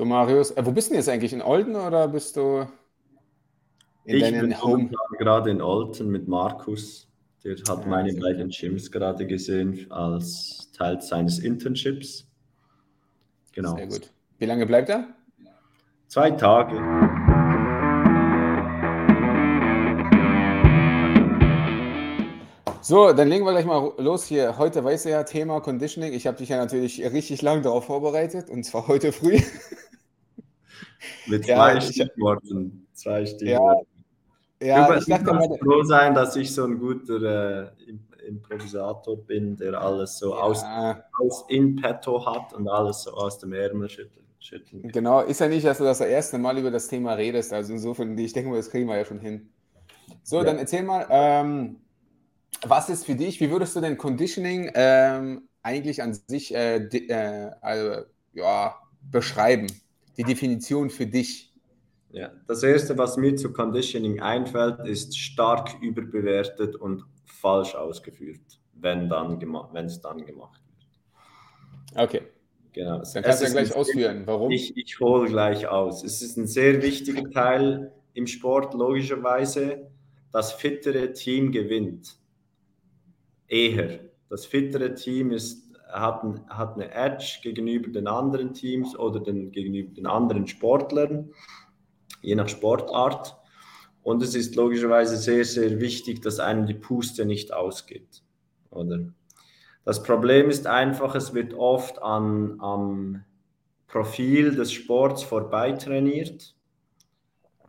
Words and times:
So, 0.00 0.06
Marius, 0.06 0.52
äh, 0.52 0.64
wo 0.64 0.72
bist 0.72 0.90
du 0.90 0.94
jetzt 0.94 1.10
eigentlich? 1.10 1.34
In 1.34 1.42
Olden 1.42 1.76
oder 1.76 2.08
bist 2.08 2.34
du 2.34 2.66
in 4.06 4.16
ich 4.16 4.22
deinen 4.22 4.48
bin 4.48 4.62
Home? 4.62 4.90
gerade 5.18 5.50
in 5.50 5.60
Olden 5.60 6.08
mit 6.08 6.26
Markus. 6.26 7.06
Der 7.44 7.52
hat 7.52 7.68
ja, 7.68 7.86
meine 7.86 8.14
beiden 8.14 8.48
Gyms 8.48 8.90
gerade 8.90 9.26
gesehen 9.26 9.92
als 9.92 10.72
Teil 10.72 11.02
seines 11.02 11.40
Internships. 11.40 12.26
Genau. 13.52 13.76
Sehr 13.76 13.88
gut. 13.88 14.10
Wie 14.38 14.46
lange 14.46 14.64
bleibt 14.64 14.88
er? 14.88 15.06
Zwei 16.08 16.30
Tage. 16.30 16.76
So, 22.80 23.12
dann 23.12 23.28
legen 23.28 23.44
wir 23.44 23.52
gleich 23.52 23.66
mal 23.66 23.92
los 23.98 24.24
hier. 24.24 24.56
Heute 24.56 24.82
weißt 24.82 25.04
du 25.04 25.10
ja 25.10 25.24
Thema 25.24 25.60
Conditioning. 25.60 26.14
Ich 26.14 26.26
habe 26.26 26.38
dich 26.38 26.48
ja 26.48 26.56
natürlich 26.56 27.02
richtig 27.12 27.42
lang 27.42 27.62
darauf 27.62 27.84
vorbereitet 27.84 28.48
und 28.48 28.64
zwar 28.64 28.88
heute 28.88 29.12
früh. 29.12 29.38
Mit 31.26 31.44
zwei 31.44 31.74
ja, 31.74 31.80
Stichworten. 31.80 32.86
Zwei 32.92 33.26
Stichworten. 33.26 33.86
Ja, 34.60 34.88
ja 34.90 34.96
ich 34.96 35.06
dachte 35.06 35.32
mal. 35.32 35.48
froh 35.58 35.82
sein, 35.82 36.14
dass 36.14 36.36
ich 36.36 36.52
so 36.52 36.64
ein 36.64 36.78
guter 36.78 37.70
äh, 37.86 38.26
Improvisator 38.26 39.16
bin, 39.16 39.56
der 39.56 39.80
alles 39.80 40.18
so 40.18 40.34
ja. 40.34 40.40
aus, 40.40 40.64
aus 41.18 41.44
in 41.48 41.76
petto 41.76 42.24
hat 42.24 42.52
und 42.52 42.68
alles 42.68 43.02
so 43.02 43.12
aus 43.12 43.38
dem 43.38 43.52
Ärmel 43.52 43.88
schüttelt. 43.88 44.24
schüttelt. 44.38 44.92
Genau, 44.92 45.20
ist 45.20 45.40
ja 45.40 45.48
nicht, 45.48 45.66
dass 45.66 45.78
du 45.78 45.84
das, 45.84 45.98
das 45.98 46.08
erste 46.08 46.38
Mal 46.38 46.58
über 46.58 46.70
das 46.70 46.88
Thema 46.88 47.14
redest. 47.14 47.52
Also 47.52 47.72
insofern, 47.72 48.16
ich 48.16 48.32
denke 48.32 48.50
mal, 48.50 48.56
das 48.56 48.70
kriegen 48.70 48.88
wir 48.88 48.96
ja 48.96 49.04
schon 49.04 49.20
hin. 49.20 49.50
So, 50.22 50.38
ja. 50.38 50.44
dann 50.44 50.58
erzähl 50.58 50.82
mal, 50.82 51.06
ähm, 51.10 51.76
was 52.62 52.88
ist 52.88 53.06
für 53.06 53.14
dich, 53.14 53.40
wie 53.40 53.50
würdest 53.50 53.74
du 53.76 53.80
denn 53.80 53.96
Conditioning 53.96 54.70
ähm, 54.74 55.48
eigentlich 55.62 56.02
an 56.02 56.14
sich 56.14 56.54
äh, 56.54 56.76
äh, 56.76 57.50
also, 57.60 58.04
ja, 58.32 58.76
beschreiben? 59.02 59.66
Die 60.20 60.24
Definition 60.24 60.90
für 60.90 61.06
dich? 61.06 61.50
Ja, 62.10 62.30
das 62.46 62.62
erste, 62.62 62.98
was 62.98 63.16
mir 63.16 63.36
zu 63.36 63.54
Conditioning 63.54 64.20
einfällt, 64.20 64.86
ist 64.86 65.16
stark 65.16 65.80
überbewertet 65.80 66.76
und 66.76 67.06
falsch 67.24 67.74
ausgeführt, 67.74 68.60
wenn 68.74 69.08
dann 69.08 69.40
wenn 69.40 69.86
es 69.86 69.98
dann 70.02 70.26
gemacht 70.26 70.60
wird. 71.94 72.02
Okay. 72.02 72.22
Genau. 72.72 72.98
Dann 72.98 73.22
kannst 73.22 73.40
du 73.40 73.46
ja 73.46 73.50
gleich 73.50 73.74
ausführen. 73.74 74.26
Warum? 74.26 74.50
Ich, 74.50 74.76
ich 74.76 75.00
hole 75.00 75.26
gleich 75.26 75.66
aus. 75.66 76.04
Es 76.04 76.20
ist 76.20 76.36
ein 76.36 76.46
sehr 76.46 76.82
wichtiger 76.82 77.30
Teil 77.30 77.90
im 78.12 78.26
Sport, 78.26 78.74
logischerweise. 78.74 79.90
Das 80.32 80.52
fittere 80.52 81.14
Team 81.14 81.50
gewinnt. 81.50 82.18
Eher. 83.48 84.00
Das 84.28 84.44
fittere 84.44 84.94
Team 84.94 85.32
ist, 85.32 85.69
hat, 85.92 86.22
hat 86.48 86.74
eine 86.74 86.92
Edge 86.92 87.40
gegenüber 87.42 87.90
den 87.90 88.06
anderen 88.06 88.54
Teams 88.54 88.98
oder 88.98 89.20
den, 89.20 89.52
gegenüber 89.52 89.94
den 89.94 90.06
anderen 90.06 90.46
Sportlern, 90.46 91.30
je 92.22 92.34
nach 92.34 92.48
Sportart. 92.48 93.36
Und 94.02 94.22
es 94.22 94.34
ist 94.34 94.56
logischerweise 94.56 95.16
sehr, 95.16 95.44
sehr 95.44 95.80
wichtig, 95.80 96.22
dass 96.22 96.40
einem 96.40 96.66
die 96.66 96.74
Puste 96.74 97.26
nicht 97.26 97.52
ausgeht. 97.52 98.22
Oder? 98.70 99.12
Das 99.84 100.02
Problem 100.02 100.48
ist 100.48 100.66
einfach, 100.66 101.14
es 101.14 101.34
wird 101.34 101.54
oft 101.54 102.00
an, 102.02 102.60
am 102.60 103.24
Profil 103.86 104.54
des 104.54 104.72
Sports 104.72 105.22
vorbei 105.22 105.72
trainiert 105.72 106.54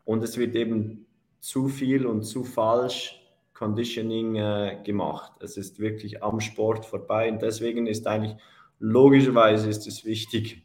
und 0.05 0.23
es 0.23 0.37
wird 0.37 0.55
eben 0.55 1.07
zu 1.39 1.67
viel 1.67 2.05
und 2.05 2.23
zu 2.23 2.43
falsch 2.43 3.20
Conditioning 3.61 4.37
äh, 4.37 4.77
gemacht. 4.83 5.33
Es 5.39 5.55
ist 5.55 5.79
wirklich 5.79 6.23
am 6.23 6.39
Sport 6.39 6.83
vorbei 6.83 7.31
und 7.31 7.43
deswegen 7.43 7.85
ist 7.85 8.07
eigentlich 8.07 8.35
logischerweise 8.79 9.69
ist 9.69 9.85
es 9.85 10.03
wichtig, 10.03 10.63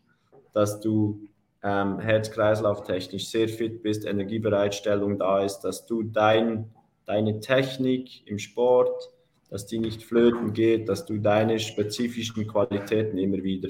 dass 0.55 0.81
du 0.81 1.21
ähm, 1.63 1.99
Herz-Kreislauf-technisch 1.99 3.29
sehr 3.29 3.51
fit 3.51 3.83
bist, 3.83 4.07
Energiebereitstellung 4.07 5.19
da 5.19 5.45
ist, 5.45 5.61
dass 5.61 5.85
du 5.85 6.05
dein, 6.05 6.71
deine 7.05 7.41
Technik 7.41 8.27
im 8.27 8.39
Sport, 8.39 9.11
dass 9.51 9.67
die 9.67 9.79
nicht 9.79 10.03
flöten 10.03 10.55
geht, 10.55 10.89
dass 10.89 11.05
du 11.05 11.19
deine 11.19 11.59
spezifischen 11.59 12.47
Qualitäten 12.47 13.19
immer 13.19 13.43
wieder 13.43 13.69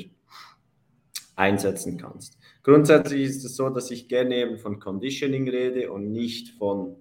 einsetzen 1.34 1.98
kannst. 1.98 2.38
Grundsätzlich 2.62 3.22
ist 3.22 3.44
es 3.44 3.56
so, 3.56 3.70
dass 3.70 3.90
ich 3.90 4.06
gerne 4.06 4.36
eben 4.36 4.58
von 4.58 4.78
Conditioning 4.78 5.48
rede 5.48 5.90
und 5.90 6.12
nicht 6.12 6.50
von 6.50 6.94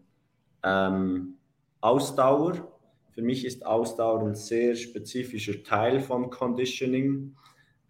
ähm, 0.63 1.34
Ausdauer. 1.85 2.67
Für 3.11 3.21
mich 3.21 3.45
ist 3.45 3.63
Ausdauer 3.63 4.21
ein 4.21 4.33
sehr 4.33 4.75
spezifischer 4.75 5.63
Teil 5.63 5.99
von 5.99 6.31
Conditioning. 6.31 7.35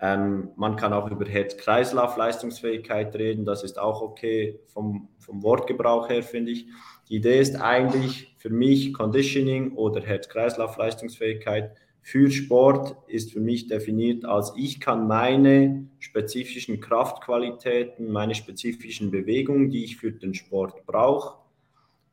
Ähm, 0.02 0.50
man 0.58 0.76
kann 0.76 0.92
auch 0.92 1.10
über 1.10 1.26
Herz-Kreislauf-Leistungsfähigkeit 1.26 3.16
reden, 3.16 3.46
das 3.46 3.64
ist 3.64 3.80
auch 3.80 4.02
okay 4.02 4.60
vom, 4.68 5.08
vom 5.18 5.42
Wortgebrauch 5.42 6.10
her, 6.10 6.24
finde 6.24 6.52
ich. 6.52 6.68
Die 7.08 7.16
Idee 7.16 7.40
ist 7.40 7.56
eigentlich 7.56 8.36
für 8.38 8.50
mich 8.50 8.94
Conditioning 8.94 9.72
oder 9.76 10.02
Herz-Kreislauf-Leistungsfähigkeit 10.02 11.72
für 12.02 12.30
Sport 12.30 12.98
ist 13.08 13.32
für 13.32 13.40
mich 13.40 13.68
definiert 13.68 14.26
als 14.26 14.54
ich 14.58 14.80
kann 14.80 15.08
meine 15.08 15.88
spezifischen 16.00 16.80
Kraftqualitäten, 16.80 18.12
meine 18.12 18.36
spezifischen 18.36 19.10
Bewegungen, 19.10 19.72
die 19.72 19.86
ich 19.86 19.98
für 19.98 20.12
den 20.12 20.34
Sport 20.36 20.86
brauche, 20.86 21.45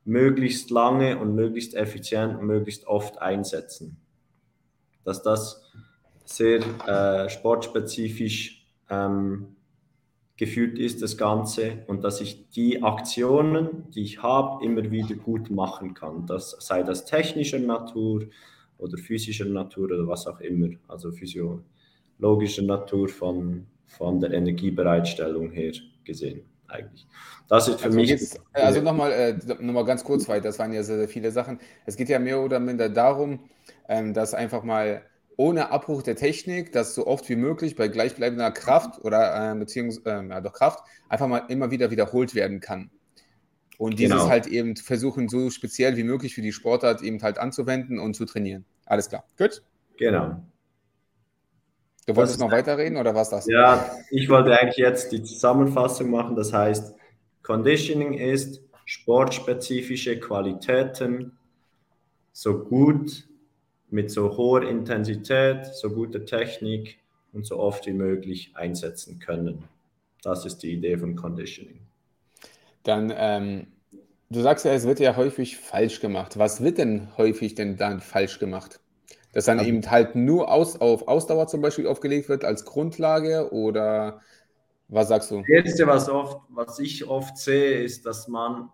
möglichst 0.05 0.71
lange 0.71 1.19
und 1.19 1.35
möglichst 1.35 1.75
effizient 1.75 2.39
und 2.39 2.47
möglichst 2.47 2.87
oft 2.87 3.21
einsetzen. 3.21 3.97
Dass 5.05 5.23
das 5.23 5.63
sehr 6.25 6.61
äh, 6.87 7.29
sportspezifisch 7.29 8.67
ähm, 8.89 9.57
geführt 10.37 10.79
ist, 10.79 11.03
das 11.03 11.17
Ganze, 11.17 11.85
und 11.87 12.03
dass 12.03 12.21
ich 12.21 12.49
die 12.51 12.83
Aktionen, 12.83 13.91
die 13.91 14.03
ich 14.03 14.23
habe, 14.23 14.65
immer 14.65 14.91
wieder 14.91 15.15
gut 15.15 15.51
machen 15.51 15.95
kann. 15.95 16.27
Das 16.27 16.57
sei 16.61 16.83
das 16.83 17.05
technischer 17.05 17.59
Natur 17.59 18.27
oder 18.79 18.99
physischer 18.99 19.45
Natur 19.45 19.87
oder 19.87 20.07
was 20.09 20.27
auch 20.27 20.41
immer, 20.41 20.71
also 20.89 21.13
physiologischer 21.13 22.63
Natur 22.63 23.09
von, 23.09 23.67
von 23.87 24.21
der 24.21 24.33
Energiebereitstellung 24.33 25.51
her 25.51 25.73
gesehen 26.05 26.52
eigentlich. 26.73 27.07
Das 27.49 27.69
ist 27.69 27.81
für 27.81 27.87
also 27.87 27.99
mich. 27.99 28.39
also 28.53 28.81
nochmal 28.81 29.13
äh, 29.13 29.39
noch 29.61 29.85
ganz 29.85 30.05
kurz 30.05 30.29
weiter, 30.29 30.45
das 30.45 30.59
waren 30.59 30.73
ja 30.73 30.83
sehr, 30.83 30.97
sehr 30.99 31.09
viele 31.09 31.31
Sachen. 31.31 31.59
Es 31.87 31.97
geht 31.97 32.09
ja 32.09 32.19
mehr 32.19 32.41
oder 32.41 32.61
minder 32.61 32.89
darum, 32.89 33.41
ähm, 33.89 34.15
dass 34.15 34.35
einfach 34.35 34.63
mal 34.63 35.03
ohne 35.37 35.71
Abbruch 35.71 36.03
der 36.03 36.17
Technik, 36.17 36.73
dass 36.73 36.95
so 36.95 37.07
oft 37.07 37.29
wie 37.29 37.37
möglich 37.37 37.77
bei 37.77 37.89
gleichbleibender 37.89 38.51
Kraft 38.51 39.05
oder 39.05 39.53
äh, 39.53 39.55
beziehungsweise 39.55 40.25
äh, 40.25 40.29
ja, 40.29 40.41
doch 40.41 40.53
Kraft 40.53 40.85
einfach 41.09 41.27
mal 41.27 41.45
immer 41.49 41.71
wieder 41.71 41.91
wiederholt 41.91 42.35
werden 42.35 42.61
kann. 42.61 42.91
Und 43.79 43.99
dieses 43.99 44.19
genau. 44.19 44.29
halt 44.29 44.47
eben 44.47 44.77
versuchen, 44.77 45.29
so 45.29 45.51
speziell 45.51 45.97
wie 45.97 46.05
möglich 46.05 46.35
für 46.35 46.43
die 46.43 46.53
Sportart 46.53 47.03
eben 47.03 47.21
halt 47.23 47.39
anzuwenden 47.39 47.99
und 47.99 48.15
zu 48.15 48.25
trainieren. 48.25 48.65
Alles 48.87 49.09
klar. 49.09 49.25
Gut? 49.37 49.63
Genau. 49.97 50.43
Du 52.07 52.17
wolltest 52.17 52.41
noch 52.41 52.51
weiterreden 52.51 52.97
oder 52.97 53.15
was 53.15 53.31
das? 53.31 53.47
Ja, 53.47 53.97
ich 54.11 54.29
wollte 54.29 54.59
eigentlich 54.59 54.77
jetzt 54.77 55.13
die 55.13 55.23
Zusammenfassung 55.23 56.11
machen. 56.11 56.35
Das 56.35 56.53
heißt, 56.53 56.95
Conditioning 57.43 58.15
ist 58.15 58.61
sportspezifische 58.85 60.19
Qualitäten 60.19 61.39
so 62.33 62.65
gut 62.65 63.29
mit 63.91 64.11
so 64.11 64.37
hoher 64.37 64.69
Intensität, 64.69 65.67
so 65.67 65.91
guter 65.91 66.25
Technik 66.25 66.99
und 67.33 67.47
so 67.47 67.59
oft 67.59 67.87
wie 67.87 67.93
möglich 67.93 68.51
einsetzen 68.55 69.19
können. 69.19 69.65
Das 70.23 70.45
ist 70.45 70.59
die 70.59 70.73
Idee 70.73 70.99
von 70.99 71.15
Conditioning. 71.15 71.81
Dann, 72.83 73.13
ähm, 73.15 73.67
du 74.31 74.41
sagst 74.41 74.65
ja, 74.65 74.73
es 74.73 74.87
wird 74.87 74.99
ja 74.99 75.17
häufig 75.17 75.57
falsch 75.57 76.01
gemacht. 76.01 76.39
Was 76.39 76.63
wird 76.63 76.79
denn 76.79 77.09
häufig 77.17 77.55
denn 77.55 77.77
dann 77.77 78.01
falsch 78.01 78.39
gemacht? 78.39 78.81
Dass 79.33 79.47
dann 79.47 79.59
also, 79.59 79.69
eben 79.69 79.91
halt 79.91 80.15
nur 80.15 80.51
aus, 80.53 80.81
auf 80.81 81.09
Ausdauer 81.09 81.49
zum 81.49 81.63
Beispiel 81.63 81.87
aufgelegt 81.87 82.29
wird 82.29 82.45
als 82.45 82.65
Grundlage 82.65 83.51
oder 83.53 84.21
was 84.89 85.09
sagst 85.09 85.31
du? 85.31 85.39
Das 85.39 85.49
Erste, 85.49 85.87
was, 85.87 86.09
oft, 86.11 86.41
was 86.51 86.79
ich 86.79 87.09
oft 87.09 87.39
sehe, 87.39 87.83
ist, 87.83 88.05
dass 88.05 88.29
man 88.29 88.69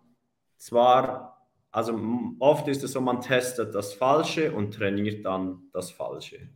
zwar, 0.56 1.46
also 1.70 1.99
oft 2.40 2.66
ist 2.66 2.82
es 2.82 2.93
so, 2.93 3.00
man 3.00 3.20
testet 3.20 3.72
das 3.72 3.93
Falsche 3.94 4.52
und 4.52 4.75
trainiert 4.75 5.25
dann 5.25 5.62
das 5.72 5.93
Falsche. 5.93 6.49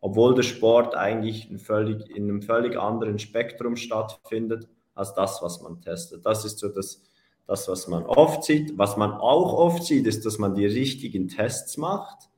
Obwohl 0.00 0.34
der 0.34 0.42
Sport 0.42 0.96
eigentlich 0.96 1.48
in, 1.48 1.58
völlig, 1.60 2.10
in 2.10 2.24
einem 2.24 2.42
völlig 2.42 2.76
anderen 2.76 3.20
Spektrum 3.20 3.76
stattfindet 3.76 4.68
als 4.94 5.14
das, 5.14 5.40
was 5.40 5.62
man 5.62 5.80
testet. 5.80 6.26
Das 6.26 6.44
ist 6.44 6.58
so 6.58 6.68
das, 6.68 7.02
das, 7.46 7.68
was 7.68 7.86
man 7.86 8.04
oft 8.06 8.42
sieht. 8.42 8.76
Was 8.76 8.96
man 8.96 9.12
auch 9.12 9.52
oft 9.52 9.84
sieht, 9.84 10.06
ist, 10.06 10.26
dass 10.26 10.38
man 10.38 10.56
die 10.56 10.66
richtigen 10.66 11.28
Tests 11.28 11.76
macht 11.76 12.28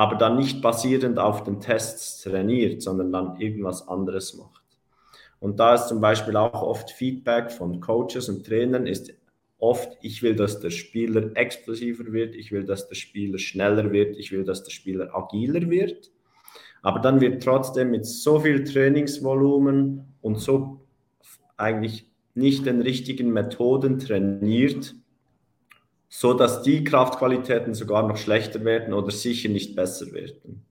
aber 0.00 0.16
dann 0.16 0.38
nicht 0.38 0.62
basierend 0.62 1.18
auf 1.18 1.44
den 1.44 1.60
Tests 1.60 2.22
trainiert, 2.22 2.80
sondern 2.80 3.12
dann 3.12 3.38
irgendwas 3.38 3.86
anderes 3.86 4.32
macht. 4.32 4.62
Und 5.40 5.60
da 5.60 5.74
ist 5.74 5.88
zum 5.88 6.00
Beispiel 6.00 6.38
auch 6.38 6.62
oft 6.62 6.90
Feedback 6.90 7.52
von 7.52 7.80
Coaches 7.82 8.30
und 8.30 8.46
Trainern, 8.46 8.86
ist 8.86 9.12
oft, 9.58 9.98
ich 10.00 10.22
will, 10.22 10.34
dass 10.34 10.58
der 10.58 10.70
Spieler 10.70 11.36
explosiver 11.36 12.14
wird, 12.14 12.34
ich 12.34 12.50
will, 12.50 12.64
dass 12.64 12.88
der 12.88 12.94
Spieler 12.94 13.36
schneller 13.36 13.92
wird, 13.92 14.16
ich 14.16 14.32
will, 14.32 14.42
dass 14.42 14.64
der 14.64 14.70
Spieler 14.70 15.14
agiler 15.14 15.68
wird. 15.68 16.10
Aber 16.80 17.00
dann 17.00 17.20
wird 17.20 17.42
trotzdem 17.42 17.90
mit 17.90 18.06
so 18.06 18.40
viel 18.40 18.64
Trainingsvolumen 18.64 20.14
und 20.22 20.38
so 20.38 20.80
eigentlich 21.58 22.06
nicht 22.34 22.64
den 22.64 22.80
richtigen 22.80 23.34
Methoden 23.34 23.98
trainiert, 23.98 24.94
so 26.10 26.34
dass 26.34 26.62
die 26.62 26.82
Kraftqualitäten 26.82 27.72
sogar 27.72 28.06
noch 28.06 28.16
schlechter 28.16 28.64
werden 28.64 28.92
oder 28.92 29.12
sicher 29.12 29.48
nicht 29.48 29.76
besser 29.76 30.12
werden. 30.12 30.66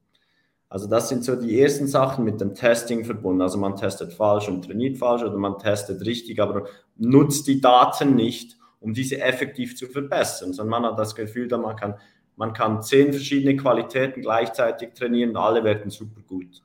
Also 0.68 0.88
das 0.88 1.10
sind 1.10 1.24
so 1.24 1.36
die 1.36 1.60
ersten 1.60 1.88
Sachen 1.88 2.26
mit 2.26 2.42
dem 2.42 2.54
Testing 2.54 3.06
verbunden. 3.06 3.42
Also 3.42 3.58
man 3.58 3.76
testet 3.76 4.14
falsch 4.14 4.50
und 4.50 4.66
trainiert 4.66 4.98
falsch 4.98 5.24
oder 5.24 5.38
man 5.38 5.58
testet 5.58 6.06
richtig, 6.06 6.40
aber 6.40 6.68
nutzt 6.98 7.48
die 7.48 7.62
Daten 7.62 8.16
nicht, 8.16 8.58
um 8.82 8.94
diese 8.94 9.20
effektiv 9.20 9.76
zu 9.78 9.88
verbessern, 9.88 10.54
sondern 10.54 10.82
man 10.82 10.92
hat 10.92 11.00
das 11.00 11.16
Gefühl, 11.16 11.48
dass 11.48 11.60
man 11.60 11.76
kann, 11.76 11.96
man 12.36 12.54
kann 12.54 12.84
zehn 12.84 13.12
verschiedene 13.14 13.56
Qualitäten 13.56 14.22
gleichzeitig 14.22 14.94
trainieren 14.94 15.32
und 15.32 15.38
alle 15.38 15.64
werden 15.64 15.90
super 15.90 16.22
gut. 16.28 16.62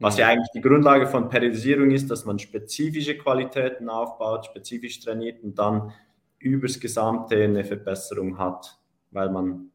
Was 0.00 0.18
ja 0.18 0.26
eigentlich 0.26 0.50
die 0.54 0.60
Grundlage 0.60 1.06
von 1.06 1.28
Periodisierung 1.28 1.90
ist, 1.90 2.10
dass 2.10 2.24
man 2.24 2.38
spezifische 2.38 3.16
Qualitäten 3.16 3.88
aufbaut, 3.88 4.46
spezifisch 4.46 5.00
trainiert 5.00 5.42
und 5.42 5.58
dann 5.58 5.92
übers 6.40 6.80
Gesamte 6.80 7.36
eine 7.36 7.64
Verbesserung 7.64 8.38
hat, 8.38 8.76
weil 9.12 9.30
man 9.30 9.70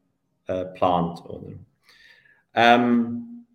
äh, 0.46 0.66
plant. 0.66 1.24
Oder? 1.24 1.52
Ähm, 2.54 3.46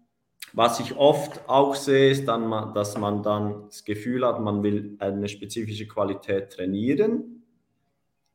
was 0.53 0.79
ich 0.79 0.95
oft 0.95 1.47
auch 1.47 1.75
sehe, 1.75 2.11
ist 2.11 2.27
dann, 2.27 2.73
dass 2.73 2.97
man 2.97 3.23
dann 3.23 3.65
das 3.67 3.85
Gefühl 3.85 4.25
hat, 4.25 4.39
man 4.41 4.63
will 4.63 4.95
eine 4.99 5.29
spezifische 5.29 5.87
Qualität 5.87 6.51
trainieren, 6.51 7.43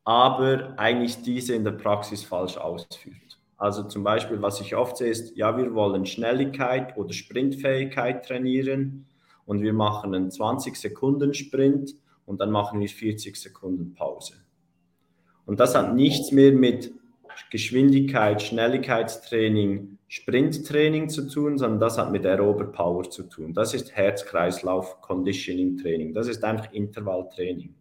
aber 0.05 0.75
eigentlich 0.79 1.23
diese 1.23 1.55
in 1.55 1.65
der 1.65 1.73
Praxis 1.73 2.23
falsch 2.23 2.57
ausführt. 2.57 3.39
Also 3.59 3.83
zum 3.85 4.05
Beispiel, 4.05 4.41
was 4.41 4.61
ich 4.61 4.77
oft 4.77 4.97
sehe, 4.99 5.11
ist, 5.11 5.37
ja, 5.37 5.57
wir 5.57 5.75
wollen 5.75 6.07
Schnelligkeit 6.07 6.97
oder 6.97 7.13
Sprintfähigkeit 7.13 8.25
trainieren 8.27 9.07
und 9.47 9.63
wir 9.63 9.73
machen 9.73 10.15
einen 10.15 10.31
20 10.31 10.77
Sekunden 10.77 11.35
Sprint 11.35 11.95
und 12.27 12.41
dann 12.41 12.51
machen 12.51 12.81
wir 12.81 12.89
40 12.89 13.37
Sekunden 13.37 13.95
Pause. 13.95 14.35
Und 15.47 15.61
das 15.61 15.75
hat 15.75 15.95
nichts 15.95 16.33
mehr 16.33 16.53
mit 16.53 16.93
Geschwindigkeit, 17.51 18.43
Schnelligkeitstraining, 18.43 19.97
Sprinttraining 20.09 21.09
zu 21.09 21.27
tun, 21.29 21.57
sondern 21.59 21.81
das 21.81 21.99
hat 21.99 22.13
mit 22.13 22.25
aerober 22.27 22.67
Power 22.67 23.11
zu 23.11 23.23
tun. 23.25 23.55
Das 23.55 23.75
ist 23.75 23.97
Herz-Kreislauf-Conditioning-Training. 23.97 26.13
Das 26.13 26.29
ist 26.29 26.45
einfach 26.45 26.71
Intervalltraining. 26.73 27.75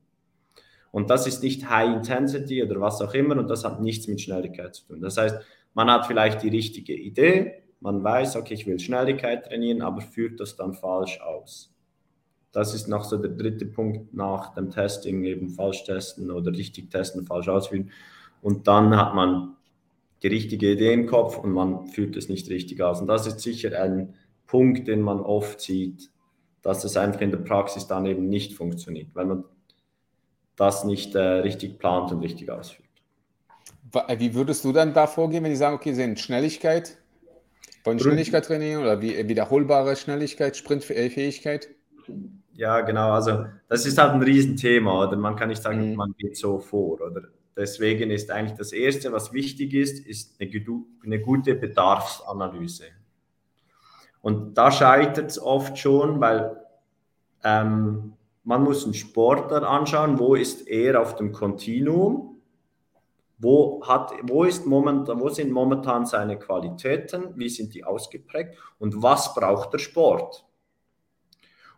Und 0.92 1.10
das 1.10 1.28
ist 1.28 1.44
nicht 1.44 1.70
High 1.70 1.98
Intensity 1.98 2.64
oder 2.64 2.80
was 2.80 3.02
auch 3.02 3.14
immer 3.14 3.38
und 3.38 3.50
das 3.50 3.66
hat 3.66 3.82
nichts 3.82 4.08
mit 4.08 4.22
Schnelligkeit 4.22 4.76
zu 4.76 4.88
tun. 4.88 5.02
Das 5.02 5.18
heißt, 5.18 5.36
man 5.74 5.92
hat 5.92 6.08
vielleicht 6.08 6.42
die 6.42 6.48
richtige 6.48 6.94
Idee, 6.94 7.64
man 7.82 8.02
weiß, 8.02 8.38
okay, 8.38 8.54
ich 8.54 8.66
will 8.66 8.80
Schnelligkeit 8.80 9.46
trainieren, 9.46 9.82
aber 9.82 10.00
führt 10.00 10.40
das 10.40 10.56
dann 10.56 10.74
falsch 10.74 11.20
aus. 11.20 11.75
Das 12.56 12.74
ist 12.74 12.88
noch 12.88 13.04
so 13.04 13.18
der 13.18 13.32
dritte 13.32 13.66
Punkt 13.66 14.14
nach 14.14 14.54
dem 14.54 14.72
Testing, 14.72 15.26
eben 15.26 15.50
falsch 15.50 15.84
testen 15.84 16.32
oder 16.32 16.54
richtig 16.54 16.90
testen, 16.90 17.26
falsch 17.26 17.50
ausführen. 17.50 17.92
Und 18.42 18.68
dann 18.70 18.96
hat 18.96 19.14
man 19.14 19.58
die 20.24 20.28
richtige 20.28 20.72
Idee 20.72 20.94
im 20.94 21.06
Kopf 21.06 21.38
und 21.38 21.52
man 21.52 21.88
führt 21.88 22.16
es 22.16 22.30
nicht 22.30 22.50
richtig 22.50 22.82
aus. 22.82 23.02
Und 23.02 23.08
das 23.08 23.28
ist 23.28 23.42
sicher 23.42 23.78
ein 23.78 24.14
Punkt, 24.48 24.88
den 24.88 25.02
man 25.02 25.20
oft 25.20 25.60
sieht, 25.60 26.10
dass 26.62 26.86
es 26.86 26.96
einfach 26.96 27.20
in 27.20 27.32
der 27.32 27.40
Praxis 27.40 27.88
dann 27.88 28.06
eben 28.06 28.30
nicht 28.30 28.54
funktioniert, 28.54 29.10
weil 29.14 29.26
man 29.26 29.44
das 30.56 30.86
nicht 30.86 31.14
äh, 31.14 31.20
richtig 31.20 31.78
plant 31.78 32.14
und 32.14 32.22
richtig 32.22 32.50
ausführt. 32.50 32.88
Äh, 34.08 34.18
wie 34.20 34.34
würdest 34.34 34.64
du 34.64 34.72
dann 34.72 34.94
da 34.94 35.08
vorgehen, 35.08 35.44
wenn 35.44 35.52
die 35.52 35.58
sagen, 35.58 35.76
okay, 35.76 35.90
sie 35.90 36.02
sind 36.02 36.22
Schnelligkeit, 36.22 36.98
wollen 37.84 38.00
Schnelligkeit 38.00 38.46
trainieren 38.46 38.82
oder 38.82 39.02
wie, 39.02 39.28
wiederholbare 39.28 39.98
Schnelligkeit, 39.98 40.56
Sprintfähigkeit? 40.56 41.68
Ja, 42.56 42.82
genau. 42.82 43.12
Also 43.12 43.46
das 43.68 43.86
ist 43.86 43.98
halt 43.98 44.14
ein 44.14 44.22
Riesenthema, 44.22 45.08
oder 45.08 45.18
man 45.18 45.36
kann 45.36 45.50
nicht 45.50 45.62
sagen, 45.62 45.92
mhm. 45.92 45.96
man 45.96 46.16
geht 46.18 46.38
so 46.38 46.60
vor, 46.60 47.02
oder? 47.02 47.24
Deswegen 47.56 48.12
ist 48.12 48.32
eigentlich 48.32 48.58
das 48.58 48.74
Erste, 48.74 49.12
was 49.14 49.32
wichtig 49.32 49.74
ist, 49.74 50.06
ist 50.06 50.40
eine, 50.42 50.52
eine 51.04 51.22
gute 51.22 51.56
Bedarfsanalyse. 51.56 52.86
Und 54.22 54.58
da 54.58 54.72
scheitert 54.72 55.32
es 55.32 55.42
oft 55.42 55.78
schon, 55.78 56.20
weil 56.20 56.58
ähm, 57.44 58.14
man 58.44 58.64
muss 58.64 58.84
einen 58.84 58.94
Sportler 58.94 59.68
anschauen, 59.70 60.20
wo 60.20 60.36
ist 60.36 60.68
er 60.68 61.02
auf 61.02 61.16
dem 61.16 61.32
Kontinuum, 61.32 62.42
wo, 63.38 63.82
hat, 63.86 64.14
wo, 64.24 64.44
ist 64.44 64.66
momentan, 64.66 65.20
wo 65.20 65.30
sind 65.30 65.52
momentan 65.52 66.06
seine 66.06 66.40
Qualitäten, 66.40 67.34
wie 67.36 67.50
sind 67.50 67.74
die 67.74 67.84
ausgeprägt 67.84 68.58
und 68.80 69.02
was 69.02 69.34
braucht 69.34 69.74
der 69.74 69.80
Sport. 69.80 70.46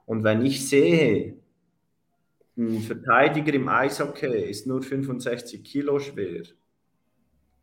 Und 0.07 0.23
wenn 0.23 0.43
ich 0.43 0.67
sehe, 0.67 1.37
ein 2.57 2.79
Verteidiger 2.79 3.53
im 3.53 3.67
Eishockey 3.67 4.49
ist 4.49 4.65
nur 4.65 4.81
65 4.81 5.63
Kilo 5.63 5.99
schwer, 5.99 6.43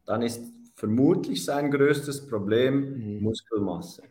dann 0.05 0.23
ist 0.23 0.45
vermutlich 0.77 1.43
sein 1.45 1.71
größtes 1.71 2.27
Problem 2.29 3.17
mhm. 3.17 3.23
Muskelmasse. 3.23 4.03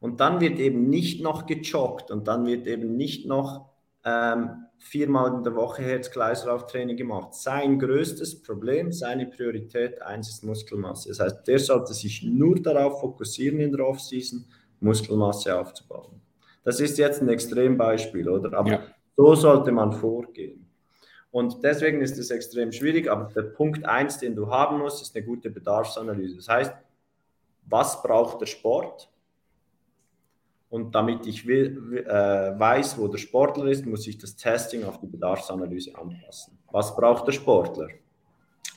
Und 0.00 0.20
dann 0.20 0.40
wird 0.40 0.58
eben 0.58 0.88
nicht 0.88 1.22
noch 1.22 1.44
gejoggt 1.44 2.10
und 2.10 2.26
dann 2.26 2.46
wird 2.46 2.66
eben 2.66 2.96
nicht 2.96 3.26
noch 3.26 3.68
ähm, 4.02 4.64
viermal 4.78 5.34
in 5.34 5.44
der 5.44 5.54
Woche 5.54 5.82
Herz-Kreislauf-Training 5.82 6.96
gemacht. 6.96 7.34
Sein 7.34 7.78
größtes 7.78 8.42
Problem, 8.42 8.92
seine 8.92 9.26
Priorität 9.26 10.00
eins 10.00 10.30
ist 10.30 10.42
Muskelmasse. 10.42 11.10
Das 11.10 11.20
heißt, 11.20 11.46
der 11.46 11.58
sollte 11.58 11.92
sich 11.92 12.22
nur 12.22 12.56
darauf 12.62 13.00
fokussieren 13.00 13.60
in 13.60 13.72
der 13.72 13.86
Offseason, 13.86 14.46
Muskelmasse 14.80 15.60
aufzubauen. 15.60 16.19
Das 16.62 16.80
ist 16.80 16.98
jetzt 16.98 17.22
ein 17.22 17.28
Extrembeispiel, 17.28 18.28
oder? 18.28 18.56
Aber 18.56 18.70
ja. 18.70 18.82
So 19.16 19.34
sollte 19.34 19.70
man 19.70 19.92
vorgehen. 19.92 20.66
Und 21.30 21.62
deswegen 21.62 22.00
ist 22.00 22.18
es 22.18 22.30
extrem 22.30 22.72
schwierig, 22.72 23.08
aber 23.10 23.30
der 23.32 23.42
Punkt 23.42 23.84
1, 23.84 24.18
den 24.18 24.34
du 24.34 24.50
haben 24.50 24.78
musst, 24.78 25.02
ist 25.02 25.14
eine 25.14 25.24
gute 25.24 25.50
Bedarfsanalyse. 25.50 26.36
Das 26.36 26.48
heißt, 26.48 26.74
was 27.66 28.02
braucht 28.02 28.40
der 28.40 28.46
Sport? 28.46 29.10
Und 30.70 30.94
damit 30.94 31.26
ich 31.26 31.46
will, 31.46 32.04
äh, 32.06 32.58
weiß, 32.58 32.96
wo 32.98 33.08
der 33.08 33.18
Sportler 33.18 33.66
ist, 33.66 33.84
muss 33.84 34.06
ich 34.06 34.18
das 34.18 34.34
Testing 34.36 34.84
auf 34.84 34.98
die 35.00 35.06
Bedarfsanalyse 35.06 35.94
anpassen. 35.96 36.58
Was 36.70 36.96
braucht 36.96 37.26
der 37.26 37.32
Sportler? 37.32 37.88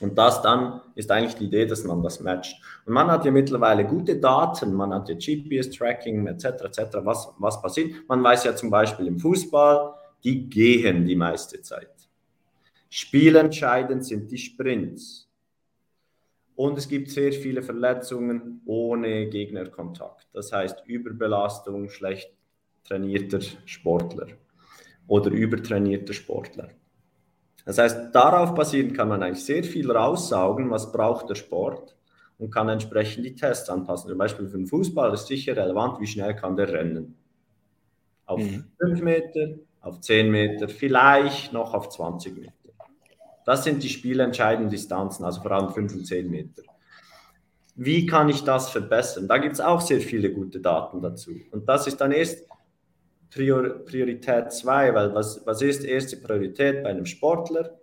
Und 0.00 0.18
das 0.18 0.42
dann 0.42 0.80
ist 0.94 1.10
eigentlich 1.10 1.36
die 1.36 1.44
Idee, 1.44 1.66
dass 1.66 1.84
man 1.84 2.02
das 2.02 2.20
matcht. 2.20 2.60
Und 2.84 2.94
man 2.94 3.08
hat 3.10 3.24
ja 3.24 3.30
mittlerweile 3.30 3.84
gute 3.86 4.18
Daten, 4.18 4.74
man 4.74 4.92
hat 4.92 5.08
ja 5.08 5.14
GPS-Tracking 5.14 6.26
etc. 6.26 6.44
etc. 6.64 6.80
Was, 7.02 7.28
was 7.38 7.62
passiert? 7.62 7.92
Man 8.08 8.22
weiß 8.22 8.44
ja 8.44 8.56
zum 8.56 8.70
Beispiel 8.70 9.06
im 9.06 9.18
Fußball, 9.18 9.94
die 10.24 10.48
gehen 10.48 11.04
die 11.04 11.16
meiste 11.16 11.60
Zeit. 11.62 11.90
Spielentscheidend 12.88 14.04
sind 14.04 14.30
die 14.30 14.38
Sprints. 14.38 15.28
Und 16.56 16.78
es 16.78 16.88
gibt 16.88 17.10
sehr 17.10 17.32
viele 17.32 17.62
Verletzungen 17.62 18.62
ohne 18.64 19.28
Gegnerkontakt. 19.28 20.28
Das 20.32 20.52
heißt 20.52 20.86
Überbelastung, 20.86 21.88
schlecht 21.88 22.30
trainierter 22.84 23.40
Sportler 23.64 24.28
oder 25.08 25.30
übertrainierter 25.30 26.12
Sportler. 26.12 26.68
Das 27.64 27.78
heißt, 27.78 28.14
darauf 28.14 28.54
basierend 28.54 28.94
kann 28.94 29.08
man 29.08 29.22
eigentlich 29.22 29.44
sehr 29.44 29.64
viel 29.64 29.90
raussaugen, 29.90 30.70
was 30.70 30.92
braucht 30.92 31.30
der 31.30 31.34
Sport 31.34 31.96
und 32.38 32.50
kann 32.50 32.68
entsprechend 32.68 33.24
die 33.24 33.34
Tests 33.34 33.70
anpassen. 33.70 34.08
Zum 34.08 34.18
Beispiel 34.18 34.48
für 34.48 34.58
den 34.58 34.66
Fußball 34.66 35.14
ist 35.14 35.26
sicher 35.26 35.56
relevant, 35.56 36.00
wie 36.00 36.06
schnell 36.06 36.34
kann 36.36 36.56
der 36.56 36.72
rennen. 36.72 37.16
Auf 38.26 38.40
mhm. 38.40 38.64
5 38.80 39.02
Meter, 39.02 39.54
auf 39.80 40.00
10 40.00 40.30
Meter, 40.30 40.68
vielleicht 40.68 41.52
noch 41.52 41.74
auf 41.74 41.88
20 41.88 42.36
Meter. 42.36 42.52
Das 43.46 43.64
sind 43.64 43.82
die 43.82 43.88
spielentscheidenden 43.88 44.70
Distanzen, 44.70 45.24
also 45.24 45.42
vor 45.42 45.52
allem 45.52 45.70
5 45.70 45.94
und 45.94 46.06
10 46.06 46.30
Meter. 46.30 46.62
Wie 47.76 48.06
kann 48.06 48.28
ich 48.28 48.44
das 48.44 48.70
verbessern? 48.70 49.26
Da 49.26 49.38
gibt 49.38 49.54
es 49.54 49.60
auch 49.60 49.80
sehr 49.80 50.00
viele 50.00 50.32
gute 50.32 50.60
Daten 50.60 51.02
dazu. 51.02 51.32
Und 51.50 51.68
das 51.68 51.86
ist 51.86 52.00
dann 52.00 52.12
erst 52.12 52.46
Prior 53.34 53.84
Priorität 53.84 54.52
2, 54.52 54.94
weil 54.94 55.14
was, 55.14 55.44
was 55.44 55.60
ist 55.60 55.84
erste 55.84 56.16
Priorität 56.16 56.84
bei 56.84 56.90
einem 56.90 57.04
Sportler? 57.04 57.78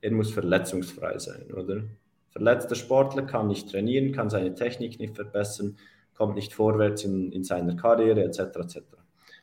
Er 0.00 0.12
muss 0.12 0.30
verletzungsfrei 0.32 1.18
sein, 1.18 1.50
oder? 1.52 1.82
Verletzter 2.30 2.76
Sportler 2.76 3.22
kann 3.22 3.48
nicht 3.48 3.70
trainieren, 3.70 4.12
kann 4.12 4.30
seine 4.30 4.54
Technik 4.54 5.00
nicht 5.00 5.16
verbessern, 5.16 5.76
kommt 6.14 6.36
nicht 6.36 6.52
vorwärts 6.52 7.02
in, 7.02 7.32
in 7.32 7.42
seiner 7.42 7.74
Karriere 7.74 8.22
etc. 8.22 8.38
etc. 8.38 8.78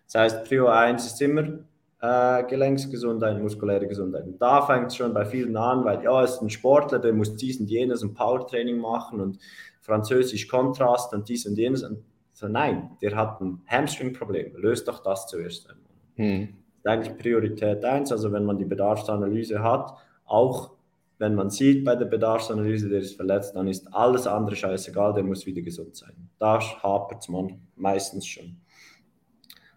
Das 0.05 0.15
heißt, 0.15 0.45
Prio 0.45 0.67
1 0.67 1.05
ist 1.05 1.21
immer 1.21 1.59
äh, 2.01 2.43
Gelenksgesundheit, 2.45 3.41
muskuläre 3.41 3.87
Gesundheit. 3.87 4.25
Und 4.25 4.41
da 4.41 4.65
fängt 4.65 4.87
es 4.87 4.95
schon 4.95 5.13
bei 5.13 5.25
vielen 5.25 5.57
an, 5.57 5.83
weil 5.83 6.03
ja, 6.03 6.23
es 6.23 6.35
ist 6.35 6.41
ein 6.41 6.49
Sportler, 6.49 6.99
der 6.99 7.11
muss 7.11 7.35
dies 7.35 7.59
und 7.59 7.69
jenes 7.69 8.01
und 8.01 8.13
Powertraining 8.13 8.79
machen 8.79 9.19
und 9.19 9.39
Französisch 9.81 10.47
Kontrast 10.47 11.13
und 11.13 11.27
dies 11.27 11.45
und 11.45 11.57
jenes. 11.57 11.83
Und 11.83 12.03
so, 12.41 12.47
nein, 12.47 12.97
der 13.03 13.15
hat 13.15 13.39
ein 13.39 13.61
Hamstring-Problem. 13.67 14.55
Löst 14.55 14.87
doch 14.87 15.03
das 15.03 15.27
zuerst 15.27 15.69
einmal. 15.69 15.91
Hm. 16.15 16.49
Das 16.81 16.95
ist 16.95 16.99
eigentlich 16.99 17.17
Priorität 17.19 17.85
1. 17.85 18.11
Also, 18.11 18.31
wenn 18.31 18.45
man 18.45 18.57
die 18.57 18.65
Bedarfsanalyse 18.65 19.61
hat, 19.61 19.93
auch 20.25 20.71
wenn 21.19 21.35
man 21.35 21.51
sieht 21.51 21.85
bei 21.85 21.95
der 21.95 22.07
Bedarfsanalyse, 22.07 22.89
der 22.89 23.01
ist 23.01 23.15
verletzt, 23.15 23.55
dann 23.55 23.67
ist 23.67 23.93
alles 23.93 24.25
andere 24.25 24.55
scheißegal, 24.55 25.13
der 25.13 25.23
muss 25.23 25.45
wieder 25.45 25.61
gesund 25.61 25.95
sein. 25.95 26.31
Da 26.39 26.59
hapert 26.81 27.29
man 27.29 27.61
meistens 27.75 28.25
schon. 28.25 28.57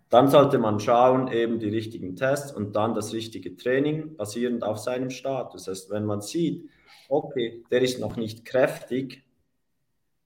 Dann 0.08 0.28
sollte 0.28 0.58
man 0.58 0.80
schauen, 0.80 1.28
eben 1.28 1.58
die 1.58 1.68
richtigen 1.68 2.16
Tests 2.16 2.50
und 2.50 2.74
dann 2.76 2.94
das 2.94 3.12
richtige 3.12 3.56
Training 3.56 4.16
basierend 4.16 4.64
auf 4.64 4.78
seinem 4.78 5.10
Status. 5.10 5.64
Das 5.64 5.76
heißt, 5.80 5.90
wenn 5.90 6.06
man 6.06 6.22
sieht, 6.22 6.70
okay, 7.10 7.62
der 7.70 7.82
ist 7.82 8.00
noch 8.00 8.16
nicht 8.16 8.46
kräftig, 8.46 9.23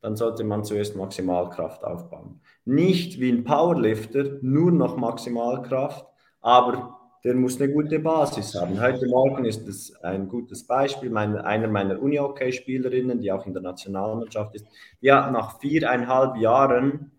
dann 0.01 0.17
sollte 0.17 0.45
man 0.45 0.65
zuerst 0.65 0.97
Maximalkraft 0.97 1.85
aufbauen. 1.85 2.41
Nicht 2.65 3.21
wie 3.21 3.31
ein 3.31 3.45
Powerlifter, 3.45 4.39
nur 4.43 4.71
noch 4.71 4.97
Maximalkraft, 4.97 6.07
aber 6.41 6.99
der 7.25 7.35
muss 7.35 7.61
eine 7.61 7.73
gute 7.73 7.99
Basis 7.99 8.55
haben. 8.55 8.81
Heute 8.81 9.09
Morgen 9.09 9.45
ist 9.45 9.67
es 9.67 9.93
ein 10.03 10.29
gutes 10.29 10.65
Beispiel. 10.67 11.11
Meine, 11.11 11.45
einer 11.45 11.67
meiner 11.67 12.01
Uni-Hockey-Spielerinnen, 12.01 13.21
die 13.21 13.33
auch 13.33 13.45
in 13.45 13.53
der 13.53 13.63
Nationalmannschaft 13.63 14.55
ist, 14.55 14.67
die 15.03 15.13
hat 15.13 15.33
nach 15.33 15.59
viereinhalb 15.59 16.37
Jahren 16.37 17.11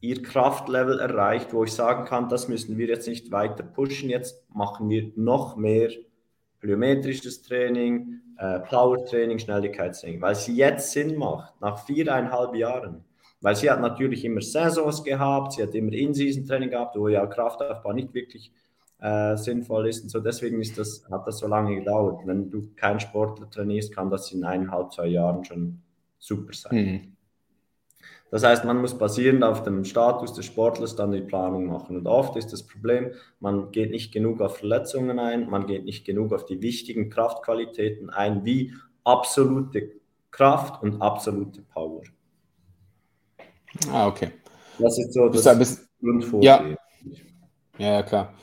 ihr 0.00 0.22
Kraftlevel 0.22 1.00
erreicht, 1.00 1.54
wo 1.54 1.64
ich 1.64 1.72
sagen 1.72 2.04
kann, 2.04 2.28
das 2.28 2.48
müssen 2.48 2.76
wir 2.76 2.86
jetzt 2.86 3.08
nicht 3.08 3.32
weiter 3.32 3.64
pushen. 3.64 4.10
Jetzt 4.10 4.44
machen 4.54 4.90
wir 4.90 5.10
noch 5.16 5.56
mehr 5.56 5.90
plyometrisches 6.66 7.42
Training, 7.42 8.20
äh, 8.38 8.58
Power-Training, 8.60 9.38
Schnelligkeitstraining, 9.38 10.20
weil 10.20 10.32
es 10.32 10.46
jetzt 10.48 10.90
Sinn 10.90 11.16
macht, 11.16 11.60
nach 11.60 11.78
viereinhalb 11.86 12.54
Jahren. 12.54 13.04
Weil 13.40 13.54
sie 13.54 13.70
hat 13.70 13.80
natürlich 13.80 14.24
immer 14.24 14.40
Saisons 14.40 15.04
gehabt, 15.04 15.52
sie 15.52 15.62
hat 15.62 15.74
immer 15.74 15.92
In-Season-Training 15.92 16.70
gehabt, 16.70 16.96
wo 16.96 17.08
ja 17.08 17.24
Kraftaufbau 17.26 17.92
nicht 17.92 18.12
wirklich 18.14 18.52
äh, 18.98 19.36
sinnvoll 19.36 19.88
ist. 19.88 20.02
Und 20.02 20.08
so 20.08 20.20
deswegen 20.20 20.60
ist 20.60 20.76
das, 20.78 21.04
hat 21.10 21.26
das 21.26 21.38
so 21.38 21.46
lange 21.46 21.76
gedauert. 21.76 22.20
Wenn 22.24 22.50
du 22.50 22.70
keinen 22.74 22.98
Sportler 22.98 23.48
trainierst, 23.48 23.94
kann 23.94 24.10
das 24.10 24.32
in 24.32 24.42
eineinhalb, 24.42 24.92
zwei 24.92 25.06
Jahren 25.06 25.44
schon 25.44 25.80
super 26.18 26.52
sein. 26.52 26.76
Mhm. 26.76 27.15
Das 28.30 28.42
heißt, 28.42 28.64
man 28.64 28.80
muss 28.80 28.98
basierend 28.98 29.44
auf 29.44 29.62
dem 29.62 29.84
Status 29.84 30.32
des 30.32 30.46
Sportlers 30.46 30.96
dann 30.96 31.12
die 31.12 31.20
Planung 31.20 31.66
machen. 31.66 31.96
Und 31.96 32.06
oft 32.06 32.36
ist 32.36 32.52
das 32.52 32.64
Problem, 32.64 33.12
man 33.38 33.70
geht 33.70 33.90
nicht 33.90 34.12
genug 34.12 34.40
auf 34.40 34.58
Verletzungen 34.58 35.18
ein, 35.18 35.48
man 35.48 35.66
geht 35.66 35.84
nicht 35.84 36.04
genug 36.04 36.32
auf 36.32 36.44
die 36.44 36.60
wichtigen 36.60 37.08
Kraftqualitäten 37.08 38.10
ein, 38.10 38.44
wie 38.44 38.74
absolute 39.04 39.92
Kraft 40.30 40.82
und 40.82 41.00
absolute 41.00 41.62
Power. 41.62 42.02
Ah, 43.92 44.08
okay. 44.08 44.32
Das 44.78 44.98
ist 44.98 45.12
so 45.12 45.28
das 45.28 45.58
bisschen, 45.58 45.86
Grundvorgehen. 46.00 46.76
Ja. 47.78 47.92
ja, 47.96 48.02
klar. 48.02 48.34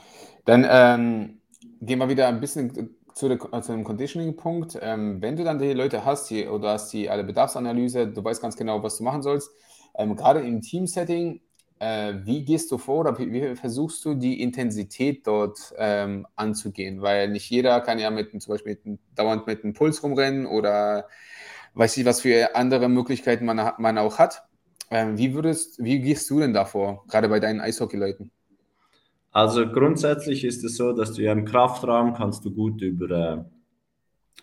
Dann 0.46 0.66
ähm, 0.68 1.42
gehen 1.82 2.00
wir 2.00 2.10
wieder 2.10 2.28
ein 2.28 2.40
bisschen 2.40 2.96
zu, 3.14 3.28
der, 3.28 3.40
zu 3.62 3.72
dem 3.72 3.84
Conditioning-Punkt. 3.84 4.80
Ähm, 4.82 5.22
wenn 5.22 5.36
du 5.36 5.44
dann 5.44 5.60
die 5.60 5.74
Leute 5.74 6.04
hast, 6.04 6.30
die, 6.30 6.48
oder 6.48 6.72
hast 6.72 6.92
die 6.94 7.10
alle 7.10 7.24
Bedarfsanalyse, 7.24 8.08
du 8.08 8.24
weißt 8.24 8.42
ganz 8.42 8.56
genau, 8.56 8.82
was 8.82 8.98
du 8.98 9.04
machen 9.04 9.22
sollst, 9.22 9.52
ähm, 9.96 10.16
gerade 10.16 10.42
im 10.42 10.62
Team-Setting, 10.62 11.42
äh, 11.80 12.14
wie 12.24 12.46
gehst 12.46 12.72
du 12.72 12.78
vor 12.78 13.00
oder 13.02 13.18
wie, 13.20 13.56
versuchst 13.56 14.04
du 14.06 14.14
die 14.14 14.42
Intensität 14.42 15.28
dort 15.28 15.74
ähm, 15.78 16.26
anzugehen? 16.36 17.02
Weil 17.02 17.30
nicht 17.30 17.50
jeder 17.50 17.82
kann 17.82 18.00
ja 18.00 18.10
mit, 18.10 18.32
zum 18.42 18.54
Beispiel 18.54 18.78
mit, 18.84 19.00
dauernd 19.16 19.48
mit 19.48 19.64
einem 19.64 19.74
Puls 19.74 20.02
rumrennen 20.04 20.46
oder 20.46 21.08
weiß 21.74 21.98
ich, 21.98 22.06
was 22.06 22.22
für 22.22 22.56
andere 22.56 22.90
Möglichkeiten 22.90 23.46
man, 23.46 23.74
man 23.78 23.98
auch 23.98 24.20
hat. 24.20 24.44
Ähm, 24.92 25.18
wie, 25.18 25.34
würdest, 25.34 25.84
wie 25.84 26.00
gehst 26.00 26.30
du 26.30 26.40
denn 26.40 26.54
davor, 26.54 27.04
gerade 27.08 27.28
bei 27.28 27.40
deinen 27.40 27.62
Eishockey-Leuten? 27.62 28.32
Also 29.32 29.68
grundsätzlich 29.68 30.44
ist 30.44 30.64
es 30.64 30.78
so, 30.78 30.94
dass 30.94 31.14
du 31.14 31.24
ja 31.24 31.32
im 31.32 31.46
Kraftraum 31.46 32.14
kannst 32.14 32.46
du 32.46 32.52
gut 32.54 32.82
über 32.82 33.10
äh, 33.10 33.44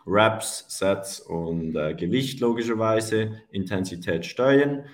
Reps, 0.07 0.65
Sets 0.69 1.21
und 1.21 1.77
äh, 1.77 1.95
Gewicht 1.95 2.41
logischerweise 2.41 3.41
Intensität 3.51 4.27
steuern. 4.27 4.85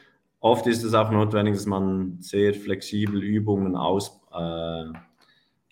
Oft 0.47 0.69
ist 0.69 0.85
es 0.85 0.95
auch 0.95 1.11
notwendig, 1.11 1.55
dass 1.57 1.67
man 1.67 2.19
sehr 2.21 2.55
flexibel 2.55 3.21
Übungen 3.21 3.75
aus, 3.75 4.21
äh, 4.33 4.85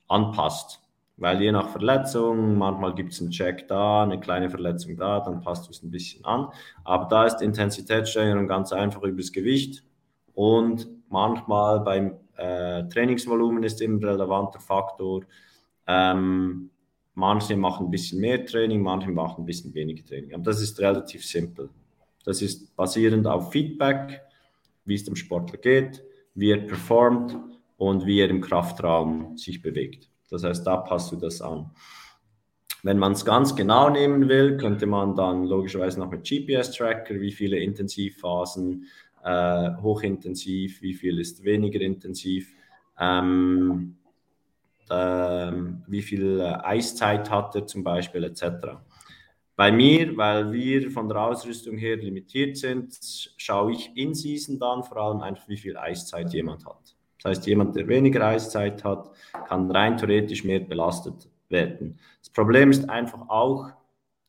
anpasst. 0.09 0.81
Weil 1.17 1.41
je 1.41 1.53
nach 1.53 1.69
Verletzung, 1.69 2.59
manchmal 2.59 2.93
gibt 2.93 3.13
es 3.13 3.21
einen 3.21 3.31
Check 3.31 3.69
da, 3.69 4.03
eine 4.03 4.19
kleine 4.19 4.51
Verletzung 4.51 4.97
da, 4.97 5.21
dann 5.21 5.43
passt 5.43 5.71
es 5.71 5.85
ein 5.85 5.93
bisschen 5.93 6.25
an. 6.25 6.49
Aber 6.83 7.05
da 7.05 7.25
ist 7.25 7.41
Intensitätssteuerung 7.41 8.49
ganz 8.49 8.73
einfach 8.73 9.03
übers 9.05 9.31
Gewicht 9.31 9.85
und 10.33 10.89
manchmal 11.09 11.79
beim 11.79 12.17
äh, 12.37 12.83
Trainingsvolumen 12.89 13.63
ist 13.63 13.81
immer 13.81 14.01
ein 14.01 14.05
relevanter 14.05 14.59
Faktor. 14.59 15.23
Ähm, 15.87 16.69
manche 17.15 17.57
machen 17.57 17.87
ein 17.87 17.91
bisschen 17.93 18.21
mehr 18.21 18.45
Training, 18.45 18.83
manche 18.83 19.13
machen 19.13 19.45
ein 19.45 19.47
bisschen 19.47 19.73
weniger 19.73 20.05
Training. 20.05 20.35
Aber 20.35 20.43
das 20.43 20.61
ist 20.61 20.81
relativ 20.81 21.25
simpel. 21.25 21.71
Das 22.25 22.43
ist 22.43 22.75
basierend 22.75 23.29
auf 23.29 23.53
Feedback, 23.53 24.21
wie 24.85 24.95
es 24.95 25.05
dem 25.05 25.17
Sportler 25.17 25.59
geht, 25.59 26.03
wie 26.35 26.51
er 26.51 26.59
performt 26.59 27.37
und 27.77 28.07
wie 28.07 28.21
er 28.21 28.31
im 28.31 28.41
Kraftraum 28.41 29.37
sich 29.37 29.63
bewegt. 29.63 30.11
Das 30.31 30.45
heißt, 30.45 30.67
da 30.67 30.77
passt 30.79 31.13
du 31.13 31.17
das 31.17 31.41
an. 31.41 31.71
Wenn 32.83 32.99
man 32.99 33.13
es 33.13 33.25
ganz 33.25 33.57
genau 33.57 33.89
nehmen 33.89 34.29
will, 34.29 34.59
könnte 34.59 34.87
man 34.87 35.17
dann 35.17 35.45
logischerweise 35.45 35.99
noch 36.01 36.11
mit 36.11 36.29
GPS-Tracker, 36.29 37.19
wie 37.19 37.33
viele 37.33 37.59
Intensivphasen, 37.59 38.87
äh, 39.25 39.71
hochintensiv, 39.81 40.83
wie 40.83 40.93
viel 40.93 41.19
ist 41.19 41.45
weniger 41.45 41.81
intensiv, 41.81 42.55
ähm, 43.01 43.97
äh, 44.91 45.53
wie 45.87 46.03
viel 46.03 46.41
äh, 46.41 46.59
Eiszeit 46.63 47.31
hat 47.31 47.55
er 47.55 47.67
zum 47.67 47.85
Beispiel 47.85 48.25
etc. 48.25 48.43
Bei 49.57 49.71
mir, 49.71 50.17
weil 50.17 50.53
wir 50.53 50.91
von 50.91 51.09
der 51.09 51.21
Ausrüstung 51.21 51.77
her 51.77 51.97
limitiert 51.97 52.57
sind, 52.57 52.99
schaue 53.37 53.73
ich 53.73 53.97
in 53.97 54.13
Season 54.13 54.59
dann 54.59 54.83
vor 54.83 54.97
allem 54.97 55.21
einfach, 55.21 55.49
wie 55.49 55.57
viel 55.57 55.77
Eiszeit 55.77 56.33
jemand 56.33 56.67
hat. 56.67 56.97
Das 57.23 57.31
heißt, 57.31 57.47
jemand, 57.47 57.77
der 57.77 57.87
weniger 57.87 58.27
Eiszeit 58.27 58.83
hat, 58.83 59.11
kann 59.47 59.71
rein 59.71 59.97
theoretisch 59.97 60.43
mehr 60.43 60.59
belastet 60.59 61.29
werden. 61.49 62.01
Das 62.21 62.31
Problem 62.31 62.71
ist 62.71 62.91
einfach 62.91 63.29
auch, 63.29 63.71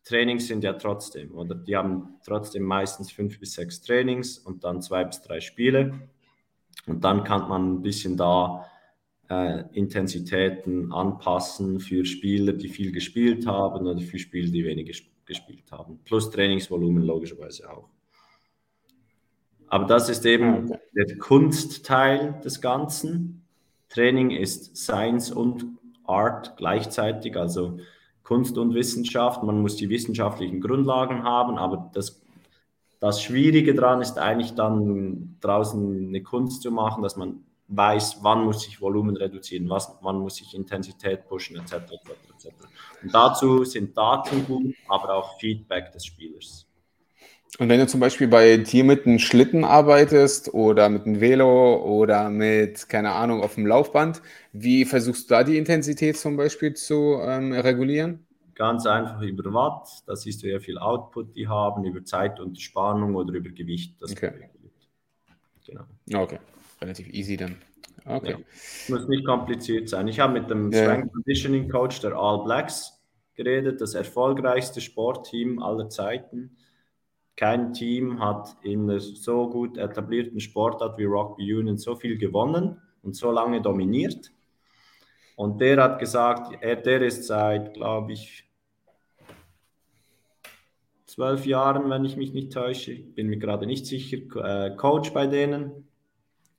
Trainings 0.03 0.46
sind 0.48 0.63
ja 0.63 0.74
trotzdem, 0.74 1.34
oder 1.34 1.55
die 1.55 1.75
haben 1.75 2.20
trotzdem 2.24 2.62
meistens 2.62 3.12
fünf 3.12 3.39
bis 3.39 3.53
sechs 3.53 3.82
Trainings 3.82 4.38
und 4.38 4.63
dann 4.63 4.79
zwei 4.84 5.03
bis 5.03 5.24
drei 5.24 5.39
Spiele. 5.39 6.08
Und 6.86 7.03
dann 7.03 7.24
kann 7.24 7.50
man 7.50 7.74
ein 7.74 7.82
bisschen 7.82 8.15
da 8.15 8.63
äh, 9.27 9.63
Intensitäten 9.74 10.94
anpassen 10.94 11.79
für 11.79 12.05
Spieler, 12.05 12.53
die 12.53 12.70
viel 12.70 12.91
gespielt 12.91 13.48
haben 13.48 13.88
oder 13.88 14.00
für 14.00 14.20
Spieler, 14.20 14.51
die 14.51 14.63
weniger 14.63 14.89
gespielt 14.89 15.14
haben. 15.72 16.00
Plus 16.05 16.29
Trainingsvolumen 16.29 17.03
logischerweise 17.03 17.70
auch. 17.72 17.89
Aber 19.67 19.86
das 19.86 20.10
ist 20.10 20.25
eben 20.25 20.70
okay. 20.70 20.79
der 20.96 21.17
Kunstteil 21.17 22.39
des 22.44 22.62
Ganzen. 22.62 23.46
Training 23.89 24.32
ist 24.32 24.77
Science 24.77 25.32
und 25.32 25.65
Art 26.05 26.55
gleichzeitig, 26.58 27.36
also 27.36 27.79
Kunst 28.24 28.58
und 28.58 28.74
Wissenschaft. 28.74 29.44
Man 29.44 29.62
muss 29.62 29.75
die 29.75 29.89
wissenschaftlichen 29.89 30.62
Grundlagen 30.62 31.24
haben, 31.24 31.58
aber 31.58 31.89
das, 31.94 32.22
das 33.00 33.22
Schwierige 33.22 33.74
daran 33.74 34.01
ist 34.01 34.17
eigentlich 34.17 34.53
dann 34.53 35.38
draußen 35.41 36.08
eine 36.08 36.24
Kunst 36.24 36.62
zu 36.62 36.72
machen, 36.72 37.03
dass 37.03 37.15
man 37.15 37.44
weiß, 37.67 38.19
wann 38.22 38.45
muss 38.45 38.67
ich 38.67 38.79
Volumen 38.79 39.17
reduzieren, 39.17 39.69
was, 39.69 39.98
wann 40.01 40.19
muss 40.19 40.39
ich 40.41 40.53
Intensität 40.53 41.27
pushen, 41.27 41.57
etc. 41.57 41.74
etc., 41.74 42.12
etc. 42.34 42.53
Und 43.01 43.13
dazu 43.13 43.63
sind 43.63 43.98
Daten 43.98 44.45
gut, 44.45 44.75
aber 44.88 45.15
auch 45.15 45.39
Feedback 45.39 45.91
des 45.91 46.05
Spielers. 46.05 46.67
Und 47.57 47.69
wenn 47.69 47.79
du 47.79 47.88
zum 47.88 48.01
Beispiel 48.01 48.27
bei 48.27 48.57
dir 48.57 48.84
mit 48.84 49.05
einem 49.05 49.17
Schlitten 49.17 49.63
arbeitest 49.63 50.53
oder 50.53 50.89
mit 50.89 51.05
einem 51.05 51.22
Velo 51.22 51.77
oder 51.84 52.29
mit, 52.29 52.89
keine 52.89 53.13
Ahnung, 53.13 53.41
auf 53.41 53.55
dem 53.55 53.65
Laufband, 53.65 54.22
wie 54.51 54.84
versuchst 54.84 55.29
du 55.29 55.36
da 55.36 55.43
die 55.43 55.57
Intensität 55.57 56.17
zum 56.17 56.36
Beispiel 56.36 56.74
zu 56.74 57.17
ähm, 57.22 57.53
regulieren? 57.53 58.27
Ganz 58.55 58.86
einfach 58.86 59.22
über 59.22 59.53
Watt, 59.53 59.88
da 60.05 60.15
siehst 60.15 60.43
du 60.43 60.48
ja 60.48 60.60
viel 60.60 60.77
Output, 60.77 61.36
die 61.36 61.48
haben, 61.48 61.86
über 61.86 62.03
Zeit 62.03 62.39
und 62.39 62.60
Spannung 62.60 63.15
oder 63.15 63.34
über 63.34 63.50
Gewicht. 63.50 64.01
Das 64.01 64.12
okay. 64.12 64.50
Genau. 65.65 65.84
Okay, 66.13 66.39
relativ 66.82 67.08
easy 67.10 67.38
dann. 67.38 67.58
Okay. 68.05 68.32
Ja. 68.32 68.96
Muss 68.96 69.08
nicht 69.08 69.25
kompliziert 69.25 69.89
sein. 69.89 70.08
Ich 70.08 70.20
habe 70.20 70.34
mit 70.34 70.50
dem 70.50 70.72
ja. 70.72 70.84
Strength 70.84 71.13
Conditioning 71.13 71.70
Coach 71.70 72.01
der 72.01 72.13
All 72.13 72.44
Blacks 72.44 73.01
geredet, 73.36 73.82
das 73.82 73.96
erfolgreichste 73.96 74.79
Sportteam 74.82 75.62
aller 75.62 75.89
Zeiten 75.89 76.55
kein 77.36 77.74
Team 77.74 78.20
hat 78.20 78.55
in 78.63 78.89
einer 78.89 79.00
so 79.00 79.50
gut 79.50 79.77
etablierten 79.77 80.39
Sportart 80.39 80.98
wie 80.98 81.05
Rugby 81.05 81.53
Union 81.53 81.77
so 81.77 81.96
viel 81.96 82.17
gewonnen 82.17 82.82
und 83.03 83.15
so 83.15 83.32
lange 83.32 83.62
dominiert. 83.62 84.32
Und 85.36 85.60
der 85.60 85.84
hat 85.84 86.00
gesagt, 86.00 86.55
er, 86.62 86.77
der 86.77 87.01
ist 87.01 87.25
seit, 87.25 87.74
glaube 87.74 88.13
ich, 88.13 88.50
zwölf 91.05 91.46
Jahren, 91.46 91.89
wenn 91.89 92.05
ich 92.05 92.15
mich 92.15 92.34
nicht 92.34 92.53
täusche, 92.53 92.96
bin 92.96 93.27
mir 93.27 93.38
gerade 93.38 93.65
nicht 93.65 93.86
sicher, 93.86 94.17
äh, 94.17 94.75
Coach 94.75 95.12
bei 95.12 95.27
denen. 95.27 95.89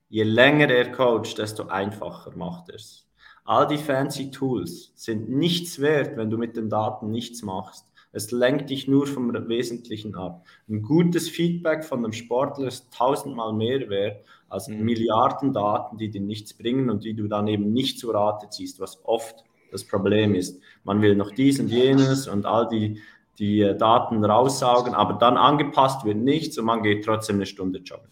Je 0.09 0.23
länger 0.23 0.71
er 0.71 0.93
coacht, 0.93 1.39
desto 1.39 1.67
einfacher 1.67 2.37
macht 2.37 2.69
er 2.69 2.77
es. 2.77 3.07
All 3.45 3.67
die 3.67 3.79
fancy 3.79 4.31
Tools 4.31 4.93
sind 4.95 5.29
nichts 5.29 5.81
wert, 5.81 6.17
wenn 6.17 6.31
du 6.31 6.39
mit 6.39 6.57
den 6.57 6.69
Daten 6.69 7.11
nichts 7.11 7.43
machst. 7.43 7.87
Es 8.13 8.31
lenkt 8.31 8.71
dich 8.71 8.89
nur 8.89 9.07
vom 9.07 9.33
Wesentlichen 9.49 10.15
ab. 10.15 10.47
Ein 10.69 10.83
gutes 10.83 11.29
Feedback 11.29 11.85
von 11.85 11.99
einem 11.99 12.13
Sportler 12.13 12.69
ist 12.69 12.93
tausendmal 12.93 13.53
mehr 13.53 13.89
wert 13.91 14.25
als 14.49 14.69
mhm. 14.69 14.85
Milliarden 14.85 15.53
Daten, 15.53 15.99
die 15.99 16.11
dir 16.11 16.23
nichts 16.23 16.55
bringen 16.55 16.89
und 16.89 17.05
die 17.05 17.15
du 17.15 17.29
dann 17.29 17.47
eben 17.47 17.73
nicht 17.73 17.99
zu 17.99 18.11
Rate 18.11 18.49
ziehst, 18.49 18.81
was 18.81 19.05
oft 19.05 19.45
das 19.71 19.85
Problem 19.85 20.35
ist. 20.35 20.61
Man 20.83 21.03
will 21.03 21.15
noch 21.15 21.31
dies 21.31 21.61
und 21.61 21.69
jenes 21.69 22.27
und 22.27 22.47
all 22.47 22.69
die, 22.69 23.01
die 23.39 23.61
äh, 23.61 23.77
Daten 23.77 24.25
raussaugen, 24.25 24.95
aber 24.95 25.15
dann 25.15 25.37
angepasst 25.37 26.05
wird 26.05 26.17
nichts 26.17 26.57
und 26.59 26.65
man 26.65 26.83
geht 26.83 27.05
trotzdem 27.05 27.37
eine 27.37 27.47
Stunde 27.47 27.81
joggen. 27.81 28.09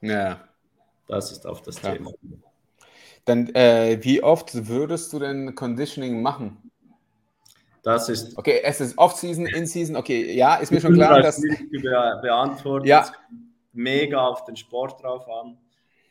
Ja. 0.00 0.40
Das 1.12 1.30
ist 1.30 1.46
auf 1.46 1.60
das 1.60 1.76
Klar. 1.76 1.96
Thema. 1.96 2.10
Dann, 3.26 3.54
äh, 3.54 3.98
wie 4.00 4.22
oft 4.22 4.66
würdest 4.66 5.12
du 5.12 5.18
denn 5.18 5.54
Conditioning 5.54 6.22
machen? 6.22 6.70
Das 7.82 8.08
ist. 8.08 8.38
Okay, 8.38 8.62
es 8.64 8.80
ist 8.80 8.96
Off-Season, 8.96 9.44
In-Season. 9.44 9.96
Okay, 9.96 10.34
ja, 10.34 10.54
ist 10.54 10.72
mir 10.72 10.80
schon 10.80 10.94
klar, 10.94 11.20
dass. 11.20 11.38
Be 11.38 12.18
beantworten. 12.22 12.86
Ja. 12.86 13.02
Es 13.02 13.12
kommt 13.12 13.28
mega 13.74 14.26
auf 14.26 14.46
den 14.46 14.56
Sport 14.56 15.02
drauf 15.02 15.28
an. 15.28 15.58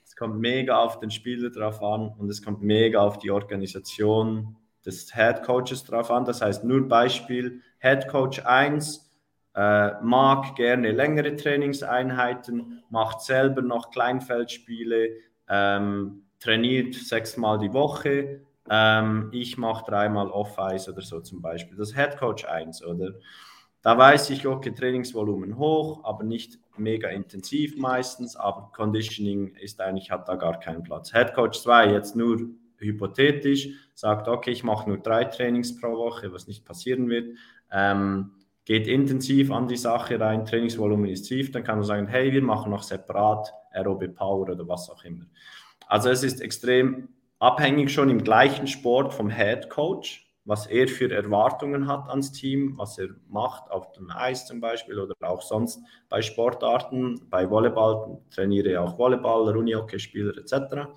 Es 0.05 0.15
kommt 0.15 0.39
mega 0.39 0.77
auf 0.77 0.99
den 0.99 1.09
Spieler 1.09 1.49
drauf 1.49 1.81
an 1.81 2.13
und 2.19 2.29
es 2.29 2.43
kommt 2.43 2.61
mega 2.61 2.99
auf 2.99 3.17
die 3.17 3.31
Organisation 3.31 4.55
des 4.85 5.11
Head 5.15 5.41
Coaches 5.41 5.83
drauf 5.83 6.11
an. 6.11 6.25
Das 6.25 6.41
heißt, 6.41 6.63
nur 6.63 6.87
Beispiel: 6.87 7.63
Head 7.79 8.07
Coach 8.07 8.45
1 8.45 9.10
äh, 9.55 10.01
mag 10.01 10.55
gerne 10.55 10.91
längere 10.91 11.35
Trainingseinheiten, 11.35 12.83
macht 12.89 13.21
selber 13.21 13.61
noch 13.61 13.91
Kleinfeldspiele, 13.91 15.09
ähm, 15.49 16.23
trainiert 16.39 16.95
sechsmal 16.95 17.59
die 17.59 17.73
Woche. 17.73 18.41
Ähm, 18.69 19.29
ich 19.33 19.57
mache 19.57 19.85
dreimal 19.89 20.29
Off-Ice 20.29 20.91
oder 20.91 21.01
so 21.01 21.19
zum 21.19 21.41
Beispiel. 21.41 21.77
Das 21.77 21.95
Head 21.95 22.17
Coach 22.17 22.45
1, 22.45 22.83
oder? 22.85 23.11
Da 23.81 23.97
weiß 23.97 24.29
ich, 24.29 24.45
okay, 24.45 24.71
Trainingsvolumen 24.71 25.57
hoch, 25.57 26.03
aber 26.03 26.23
nicht 26.23 26.59
mega 26.77 27.09
intensiv 27.09 27.77
meistens, 27.77 28.35
aber 28.35 28.71
Conditioning 28.75 29.55
ist 29.55 29.81
eigentlich, 29.81 30.11
hat 30.11 30.27
da 30.27 30.35
gar 30.35 30.59
keinen 30.59 30.83
Platz. 30.83 31.11
Head 31.11 31.33
Coach 31.33 31.59
2 31.61 31.91
jetzt 31.91 32.15
nur 32.15 32.37
hypothetisch, 32.77 33.69
sagt, 33.95 34.27
okay, 34.27 34.51
ich 34.51 34.63
mache 34.63 34.87
nur 34.87 34.99
drei 34.99 35.25
Trainings 35.25 35.79
pro 35.79 35.97
Woche, 35.97 36.31
was 36.31 36.47
nicht 36.47 36.63
passieren 36.63 37.09
wird. 37.09 37.37
Ähm, 37.71 38.31
geht 38.71 38.87
intensiv 38.87 39.51
an 39.51 39.67
die 39.67 39.75
Sache 39.75 40.17
rein, 40.17 40.45
Trainingsvolumen 40.45 41.09
ist 41.09 41.23
tief, 41.23 41.51
dann 41.51 41.65
kann 41.65 41.79
man 41.79 41.83
sagen, 41.83 42.07
hey, 42.07 42.31
wir 42.31 42.41
machen 42.41 42.71
noch 42.71 42.83
separat 42.83 43.53
Aerobe 43.73 44.07
Power 44.07 44.47
oder 44.47 44.65
was 44.65 44.89
auch 44.89 45.03
immer. 45.03 45.25
Also 45.87 46.09
es 46.09 46.23
ist 46.23 46.39
extrem 46.39 47.09
abhängig 47.37 47.91
schon 47.91 48.09
im 48.09 48.23
gleichen 48.23 48.67
Sport 48.67 49.13
vom 49.13 49.29
Head 49.29 49.69
Coach, 49.69 50.25
was 50.45 50.67
er 50.67 50.87
für 50.87 51.13
Erwartungen 51.13 51.85
hat 51.85 52.07
ans 52.07 52.31
Team, 52.31 52.75
was 52.77 52.97
er 52.97 53.09
macht 53.27 53.69
auf 53.69 53.91
dem 53.91 54.09
Eis 54.09 54.47
zum 54.47 54.61
Beispiel 54.61 54.97
oder 54.97 55.15
auch 55.19 55.41
sonst 55.41 55.81
bei 56.07 56.21
Sportarten, 56.21 57.27
bei 57.29 57.49
Volleyball 57.49 58.21
trainiere 58.33 58.69
ich 58.71 58.77
auch 58.77 58.97
Volleyballer, 58.97 59.53
Unihockeyspieler 59.57 60.37
etc. 60.37 60.87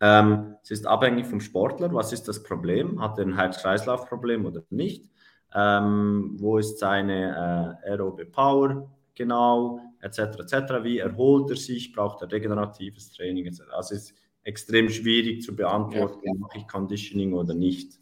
Ähm, 0.00 0.54
es 0.62 0.70
ist 0.70 0.86
abhängig 0.86 1.26
vom 1.26 1.40
Sportler, 1.40 1.92
was 1.92 2.12
ist 2.12 2.28
das 2.28 2.44
Problem, 2.44 3.02
hat 3.02 3.18
er 3.18 3.24
ein 3.24 3.34
Herz-Kreislauf-Problem 3.34 4.46
oder 4.46 4.62
nicht, 4.70 5.10
ähm, 5.54 6.36
wo 6.38 6.58
ist 6.58 6.78
seine 6.78 7.78
äh, 7.84 7.90
aerobe 7.90 8.24
Power 8.26 8.88
genau, 9.14 9.80
etc. 10.00 10.18
etc. 10.18 10.82
Wie 10.82 10.98
erholt 10.98 11.50
er 11.50 11.56
sich, 11.56 11.92
braucht 11.92 12.22
er 12.22 12.30
regeneratives 12.30 13.12
Training 13.12 13.46
etc. 13.46 13.62
Also 13.72 13.94
es 13.94 14.02
ist 14.02 14.14
extrem 14.44 14.88
schwierig 14.88 15.42
zu 15.42 15.54
beantworten, 15.54 16.20
ja. 16.24 16.34
mache 16.34 16.58
ich 16.58 16.68
Conditioning 16.68 17.32
oder 17.32 17.54
nicht. 17.54 17.98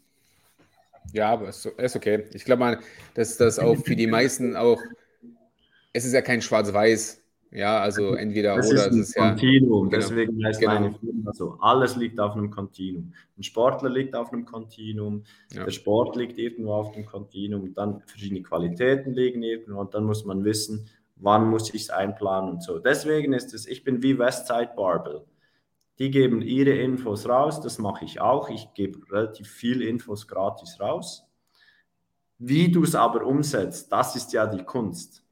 Ja, 1.13 1.31
aber 1.31 1.49
es 1.49 1.65
ist 1.65 1.95
okay. 1.95 2.25
Ich 2.33 2.45
glaube 2.45 2.59
mal, 2.59 2.79
dass 3.15 3.37
das 3.37 3.59
auch 3.59 3.75
für 3.75 3.95
die 3.95 4.07
meisten 4.07 4.55
auch, 4.55 4.81
es 5.93 6.05
ist 6.05 6.13
ja 6.13 6.21
kein 6.21 6.41
Schwarz-Weiß. 6.41 7.20
Ja, 7.51 7.81
also 7.81 8.15
entweder 8.15 8.55
das 8.55 8.71
oder. 8.71 8.87
Ist 8.87 8.91
ein 8.93 8.99
es 9.01 9.09
ist 9.09 9.15
Kontinuum, 9.15 9.91
ja, 9.91 9.97
genau. 9.97 10.09
deswegen 10.09 10.45
heißt 10.45 10.59
genau. 10.61 10.73
meine 10.73 10.93
Firma 10.93 11.33
so. 11.33 11.57
Alles 11.59 11.97
liegt 11.97 12.17
auf 12.19 12.33
einem 12.33 12.49
Kontinuum. 12.49 13.13
Ein 13.37 13.43
Sportler 13.43 13.89
liegt 13.89 14.15
auf 14.15 14.31
einem 14.31 14.45
Kontinuum, 14.45 15.23
ja. 15.51 15.65
der 15.65 15.71
Sport 15.71 16.15
liegt 16.15 16.37
irgendwo 16.37 16.73
auf 16.73 16.91
dem 16.93 17.05
Kontinuum, 17.05 17.73
dann 17.73 18.01
verschiedene 18.05 18.41
Qualitäten 18.41 19.11
liegen 19.13 19.43
irgendwo 19.43 19.81
und 19.81 19.93
dann 19.93 20.05
muss 20.05 20.23
man 20.23 20.45
wissen, 20.45 20.89
wann 21.17 21.49
muss 21.49 21.73
ich 21.73 21.83
es 21.83 21.89
einplanen 21.89 22.51
und 22.51 22.63
so. 22.63 22.79
Deswegen 22.79 23.33
ist 23.33 23.53
es, 23.53 23.67
ich 23.67 23.83
bin 23.83 24.01
wie 24.01 24.17
Westside 24.17 24.71
Barbell. 24.75 25.25
Die 25.99 26.09
geben 26.09 26.41
ihre 26.41 26.71
Infos 26.71 27.27
raus, 27.27 27.59
das 27.59 27.77
mache 27.79 28.05
ich 28.05 28.21
auch. 28.21 28.49
Ich 28.49 28.73
gebe 28.73 28.99
relativ 29.11 29.49
viel 29.49 29.81
Infos 29.81 30.27
gratis 30.27 30.79
raus. 30.79 31.27
Wie 32.39 32.71
du 32.71 32.83
es 32.83 32.95
aber 32.95 33.25
umsetzt, 33.25 33.91
das 33.91 34.15
ist 34.15 34.31
ja 34.31 34.47
die 34.47 34.63
Kunst. 34.63 35.23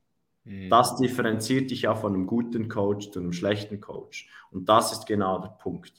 Mhm. 0.50 0.70
Das 0.70 0.96
differenziert 0.96 1.70
dich 1.70 1.84
ja 1.84 1.94
von 1.94 2.14
einem 2.14 2.26
guten 2.26 2.68
Coach 2.68 3.12
zu 3.12 3.20
einem 3.20 3.34
schlechten 3.34 3.80
Coach. 3.80 4.28
Und 4.52 4.68
das 4.68 4.92
ist 4.92 5.06
genau 5.06 5.40
der 5.40 5.50
Punkt. 5.50 5.94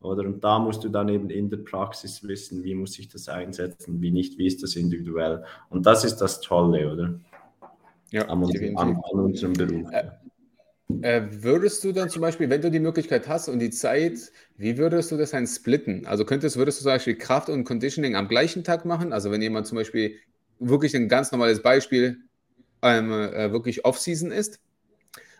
Oder? 0.00 0.24
Und 0.24 0.42
da 0.42 0.58
musst 0.58 0.82
du 0.82 0.88
dann 0.88 1.10
eben 1.10 1.28
in 1.28 1.50
der 1.50 1.58
Praxis 1.58 2.26
wissen, 2.26 2.64
wie 2.64 2.74
muss 2.74 2.98
ich 2.98 3.08
das 3.08 3.28
einsetzen, 3.28 4.00
wie 4.00 4.10
nicht, 4.10 4.38
wie 4.38 4.46
ist 4.46 4.62
das 4.62 4.74
individuell. 4.74 5.44
Und 5.68 5.84
das 5.84 6.04
ist 6.04 6.16
das 6.16 6.40
Tolle, 6.40 6.90
oder? 6.90 7.20
Ja, 8.10 8.26
an, 8.28 8.42
an, 8.42 8.78
an 8.78 9.20
unserem 9.20 9.52
Beruf. 9.52 9.86
Äh, 9.92 10.08
äh, 11.02 11.22
würdest 11.42 11.84
du 11.84 11.92
dann 11.92 12.08
zum 12.08 12.22
Beispiel, 12.22 12.48
wenn 12.48 12.62
du 12.62 12.70
die 12.70 12.80
Möglichkeit 12.80 13.28
hast 13.28 13.48
und 13.50 13.58
die 13.58 13.70
Zeit, 13.70 14.18
wie 14.56 14.78
würdest 14.78 15.12
du 15.12 15.18
das 15.18 15.32
dann 15.32 15.46
splitten? 15.46 16.06
Also 16.06 16.24
könntest, 16.24 16.56
würdest 16.56 16.80
du 16.80 16.84
zum 16.84 16.92
Beispiel 16.92 17.16
Kraft 17.16 17.50
und 17.50 17.64
Conditioning 17.64 18.16
am 18.16 18.28
gleichen 18.28 18.64
Tag 18.64 18.86
machen? 18.86 19.12
Also 19.12 19.30
wenn 19.30 19.42
jemand 19.42 19.66
zum 19.66 19.76
Beispiel 19.76 20.16
wirklich 20.58 20.96
ein 20.96 21.08
ganz 21.08 21.30
normales 21.32 21.62
Beispiel 21.62 22.22
ähm, 22.82 23.12
äh, 23.12 23.52
wirklich 23.52 23.84
Off-Season 23.84 24.30
ist 24.30 24.60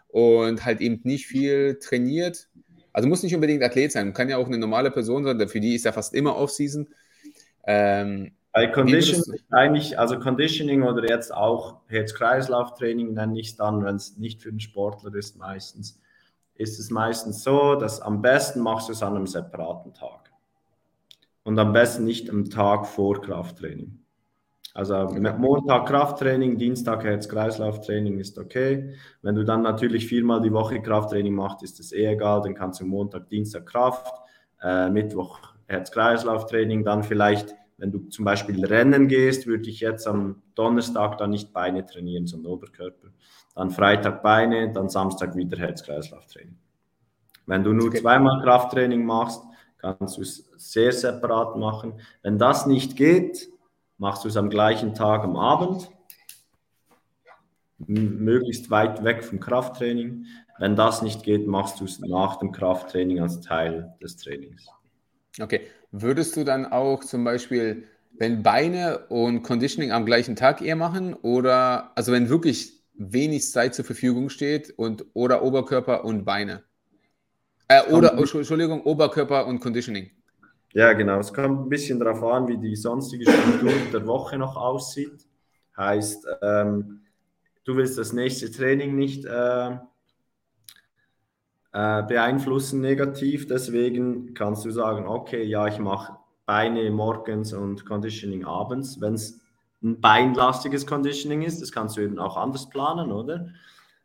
und 0.09 0.65
halt 0.65 0.81
eben 0.81 1.01
nicht 1.05 1.27
viel 1.27 1.79
trainiert, 1.79 2.49
also 2.93 3.09
muss 3.09 3.23
nicht 3.23 3.35
unbedingt 3.35 3.63
Athlet 3.63 3.93
sein, 3.93 4.13
kann 4.13 4.29
ja 4.29 4.37
auch 4.37 4.47
eine 4.47 4.59
normale 4.59 4.91
Person 4.91 5.25
sein, 5.25 5.49
für 5.49 5.61
die 5.61 5.75
ist 5.75 5.85
ja 5.85 5.93
fast 5.93 6.15
immer 6.15 6.37
Off-Season. 6.37 6.89
Ähm, 7.65 8.33
bei 8.53 8.67
Conditioning 8.67 9.41
eigentlich, 9.51 9.99
also 9.99 10.19
Conditioning 10.19 10.83
oder 10.83 11.09
jetzt 11.09 11.33
auch 11.33 11.83
Herz-Kreislauf-Training 11.87 13.15
nenne 13.15 13.39
ich 13.39 13.51
es 13.51 13.57
dann, 13.57 13.85
wenn 13.85 13.95
es 13.95 14.17
nicht 14.17 14.43
für 14.43 14.51
den 14.51 14.59
Sportler 14.59 15.15
ist 15.15 15.37
meistens, 15.37 16.01
ist 16.55 16.81
es 16.81 16.91
meistens 16.91 17.45
so, 17.45 17.77
dass 17.77 18.01
am 18.01 18.23
besten 18.23 18.61
machst 18.61 18.89
du 18.89 18.93
es 18.93 19.03
an 19.03 19.15
einem 19.15 19.29
separaten 19.29 19.95
Tag. 19.95 20.33
Und 21.45 21.59
am 21.59 21.73
besten 21.73 22.05
nicht 22.05 22.29
am 22.29 22.51
Tag 22.51 22.87
vor 22.87 23.23
Krafttraining. 23.23 24.00
Also 24.73 25.09
Montag 25.39 25.87
Krafttraining, 25.87 26.57
Dienstag 26.57 27.03
Herz-Kreislauf-Training 27.05 28.19
ist 28.19 28.39
okay. 28.39 28.95
Wenn 29.23 29.35
du 29.35 29.45
dann 29.45 29.63
natürlich 29.63 30.07
viermal 30.07 30.41
die 30.41 30.53
Woche 30.53 30.81
Krafttraining 30.81 31.35
machst, 31.35 31.63
ist 31.63 31.79
das 31.79 31.93
eh 31.93 32.07
egal. 32.07 32.43
Dann 32.43 32.55
kannst 32.55 32.81
du 32.81 32.87
Montag, 32.87 33.29
Dienstag 33.29 33.67
Kraft, 33.67 34.15
äh, 34.63 34.89
Mittwoch 34.89 35.41
Herz-Kreislauf-Training, 35.67 36.85
dann 36.85 37.03
vielleicht 37.03 37.55
wenn 37.81 37.93
du 37.93 37.99
zum 38.11 38.27
Beispiel 38.27 38.63
rennen 38.67 39.09
gehst, 39.09 39.47
würde 39.47 39.71
ich 39.71 39.81
jetzt 39.81 40.07
am 40.07 40.43
Donnerstag 40.55 41.17
dann 41.17 41.31
nicht 41.31 41.51
Beine 41.55 41.87
trainieren, 41.87 42.27
sondern 42.27 42.53
Oberkörper. 42.53 43.09
Dann 43.55 43.71
Freitag 43.71 44.23
Beine, 44.23 44.71
dann 44.71 44.91
Samstag 44.91 45.35
wieder 45.35 45.57
Herz-Kreislauf-Training. 45.57 46.59
Wenn 47.47 47.65
du 47.65 47.73
nur 47.73 47.89
okay. 47.89 48.03
zweimal 48.03 48.43
Krafttraining 48.43 49.03
machst, 49.05 49.43
kannst 49.79 50.19
du 50.19 50.21
es 50.21 50.51
sehr 50.59 50.93
separat 50.93 51.57
machen. 51.57 51.95
Wenn 52.23 52.39
das 52.39 52.67
nicht 52.67 52.97
geht, 52.97 53.49
machst 54.01 54.25
du 54.25 54.29
es 54.29 54.37
am 54.37 54.49
gleichen 54.49 54.95
Tag 54.95 55.23
am 55.23 55.37
Abend, 55.37 55.91
möglichst 57.87 58.71
weit 58.71 59.05
weg 59.05 59.23
vom 59.23 59.41
Krafttraining. 59.41 60.27
Wenn 60.59 60.75
das 60.75 61.03
nicht 61.03 61.23
geht, 61.23 61.47
machst 61.47 61.81
du 61.81 61.85
es 61.85 62.01
nach 62.01 62.37
dem 62.37 62.51
Krafttraining 62.51 63.21
als 63.21 63.41
Teil 63.41 63.95
des 64.03 64.17
Trainings. 64.17 64.67
Okay, 65.39 65.67
würdest 65.91 66.37
du 66.37 66.45
dann 66.45 66.67
auch 66.67 67.05
zum 67.05 67.25
Beispiel, 67.25 67.85
wenn 68.19 68.43
Beine 68.43 69.07
und 69.09 69.43
Conditioning 69.43 69.93
am 69.93 70.07
gleichen 70.07 70.35
Tag 70.35 70.63
eher 70.63 70.77
machen 70.77 71.15
oder, 71.15 71.93
also 71.95 72.13
wenn 72.13 72.29
wirklich 72.29 72.83
wenig 72.95 73.51
Zeit 73.51 73.75
zur 73.75 73.85
Verfügung 73.85 74.31
steht 74.31 74.71
und 74.77 75.05
oder 75.13 75.43
Oberkörper 75.43 76.05
und 76.05 76.25
Beine? 76.25 76.65
Äh, 77.69 77.83
oder, 77.91 78.15
Entschuldigung, 78.15 78.83
Oberkörper 78.83 79.47
und 79.47 79.61
Conditioning. 79.61 80.11
Ja, 80.73 80.93
genau. 80.93 81.19
Es 81.19 81.33
kommt 81.33 81.67
ein 81.67 81.69
bisschen 81.69 81.99
darauf 81.99 82.23
an, 82.23 82.47
wie 82.49 82.59
die 82.59 82.77
sonstige 82.77 83.31
Struktur 83.31 83.73
der 83.93 84.07
Woche 84.07 84.39
noch 84.39 84.57
aussieht. 84.57 85.27
Heißt, 85.77 86.27
ähm, 86.43 87.01
du 87.65 87.77
willst 87.77 87.99
das 87.99 88.13
nächste 88.13 88.51
Training 88.51 88.95
nicht 88.95 89.25
äh, 89.25 89.71
äh, 91.73 92.03
beeinflussen 92.03 92.81
negativ. 92.81 93.47
Deswegen 93.47 94.35
kannst 94.35 94.65
du 94.65 94.71
sagen, 94.71 95.07
okay, 95.07 95.43
ja, 95.43 95.67
ich 95.67 95.79
mache 95.79 96.17
Beine 96.47 96.91
morgens 96.91 97.53
und 97.53 97.87
Conditioning 97.87 98.45
abends. 98.45 99.01
Wenn 99.01 99.15
es 99.15 99.41
ein 99.83 100.01
beinlastiges 100.01 100.87
Conditioning 100.87 101.43
ist, 101.43 101.63
das 101.63 101.73
kannst 101.73 101.97
du 101.97 102.03
eben 102.03 102.19
auch 102.19 102.37
anders 102.37 102.69
planen, 102.69 103.13
oder? 103.13 103.49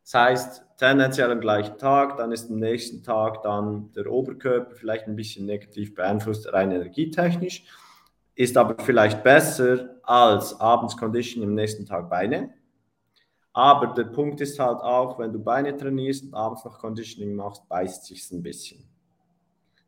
Das 0.06 0.13
heißt, 0.13 0.65
tendenziell 0.78 1.32
am 1.32 1.41
gleichen 1.41 1.80
Tag, 1.80 2.18
dann 2.18 2.32
ist 2.32 2.52
am 2.52 2.60
nächsten 2.60 3.02
Tag 3.02 3.41
dann 3.41 3.91
der 3.94 4.06
Oberkörper 4.06 4.76
vielleicht 4.76 5.08
ein 5.08 5.15
bisschen 5.15 5.48
negativ 5.48 5.96
beeinflusst, 5.96 6.54
rein 6.54 6.72
energietechnisch. 6.72 7.65
ist 8.36 8.56
aber 8.56 8.76
vielleicht 8.84 9.24
besser 9.24 9.96
als 10.04 10.60
abends 10.60 10.96
Conditioning 10.96 11.50
am 11.50 11.56
nächsten 11.56 11.88
Tag 11.88 12.08
Beine. 12.10 12.54
Aber 13.52 13.88
der 13.88 14.04
Punkt 14.04 14.41
ist 14.41 14.60
halt 14.60 14.82
auch, 14.82 15.18
wenn 15.18 15.34
du 15.34 15.39
Beine 15.39 15.76
trainierst 15.76 16.26
und 16.26 16.34
abends 16.36 16.63
noch 16.65 16.78
Conditioning 16.78 17.34
machst, 17.34 17.68
beißt 17.68 18.06
sich 18.06 18.30
ein 18.32 18.44
bisschen. 18.44 18.84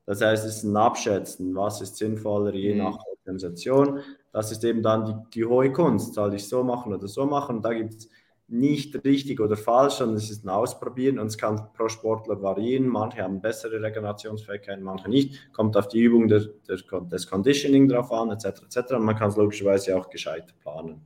Das 0.08 0.21
heißt, 0.21 0.45
es 0.45 0.58
ist 0.58 0.63
ein 0.63 0.77
Abschätzen, 0.77 1.53
was 1.53 1.82
ist 1.82 1.97
sinnvoller 1.97 2.53
je 2.56 2.73
mhm. 2.73 2.86
nach 2.86 2.97
Organisation. 3.19 3.99
Das 4.32 4.51
ist 4.51 4.63
eben 4.63 4.82
dann 4.82 5.06
die, 5.06 5.15
die 5.34 5.45
hohe 5.45 5.71
Kunst. 5.71 6.15
Soll 6.15 6.34
ich 6.34 6.47
so 6.47 6.63
machen 6.63 6.93
oder 6.93 7.08
so 7.08 7.25
machen? 7.25 7.58
Und 7.58 7.65
da 7.65 7.73
gibt 7.73 7.93
es 7.93 8.10
nicht 8.49 9.03
richtig 9.03 9.41
oder 9.41 9.57
falsch, 9.57 9.95
sondern 9.95 10.17
es 10.17 10.29
ist 10.29 10.45
ein 10.45 10.49
Ausprobieren 10.49 11.19
und 11.19 11.27
es 11.27 11.38
kann 11.38 11.69
pro 11.73 11.89
Sportler 11.89 12.41
variieren. 12.41 12.88
Manche 12.88 13.21
haben 13.21 13.41
bessere 13.41 13.81
Regenerationsfähigkeit, 13.81 14.79
manche 14.79 15.10
nicht. 15.10 15.51
Kommt 15.53 15.75
auf 15.75 15.89
die 15.89 15.99
Übung 15.99 16.27
der, 16.27 16.45
der, 16.67 16.77
des 17.01 17.27
Conditioning 17.27 17.89
drauf 17.89 18.12
an, 18.12 18.31
etc. 18.31 18.63
etc. 18.63 18.93
Und 18.93 19.03
man 19.03 19.17
kann 19.17 19.29
es 19.29 19.36
logischerweise 19.36 19.97
auch 19.97 20.10
gescheit 20.10 20.55
planen. 20.62 21.01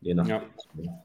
Je 0.00 0.14
nachdem. 0.14 0.40
Ja. 0.78 1.04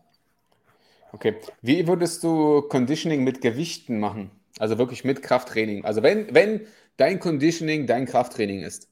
Okay. 1.11 1.35
Wie 1.61 1.87
würdest 1.87 2.23
du 2.23 2.61
Conditioning 2.61 3.23
mit 3.23 3.41
Gewichten 3.41 3.99
machen? 3.99 4.31
Also 4.59 4.77
wirklich 4.77 5.03
mit 5.03 5.21
Krafttraining. 5.21 5.83
Also 5.83 6.01
wenn, 6.01 6.33
wenn 6.33 6.61
dein 6.95 7.19
Conditioning 7.19 7.87
dein 7.87 8.05
Krafttraining 8.05 8.61
ist. 8.61 8.89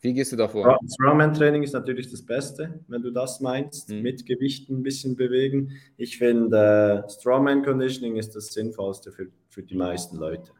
Wie 0.00 0.14
gehst 0.14 0.30
du 0.30 0.36
da 0.36 0.46
vor? 0.46 0.78
Strongman-Training 0.86 1.64
ist 1.64 1.72
natürlich 1.72 2.10
das 2.10 2.22
Beste, 2.22 2.80
wenn 2.86 3.02
du 3.02 3.10
das 3.10 3.40
meinst, 3.40 3.90
mhm. 3.90 4.02
mit 4.02 4.26
Gewichten 4.26 4.78
ein 4.78 4.82
bisschen 4.82 5.16
bewegen. 5.16 5.72
Ich 5.96 6.18
finde, 6.18 7.04
äh, 7.06 7.10
Strongman-Conditioning 7.10 8.16
ist 8.16 8.36
das 8.36 8.52
Sinnvollste 8.52 9.10
für, 9.10 9.26
für 9.48 9.62
die 9.62 9.74
meisten 9.74 10.16
Leute. 10.16 10.52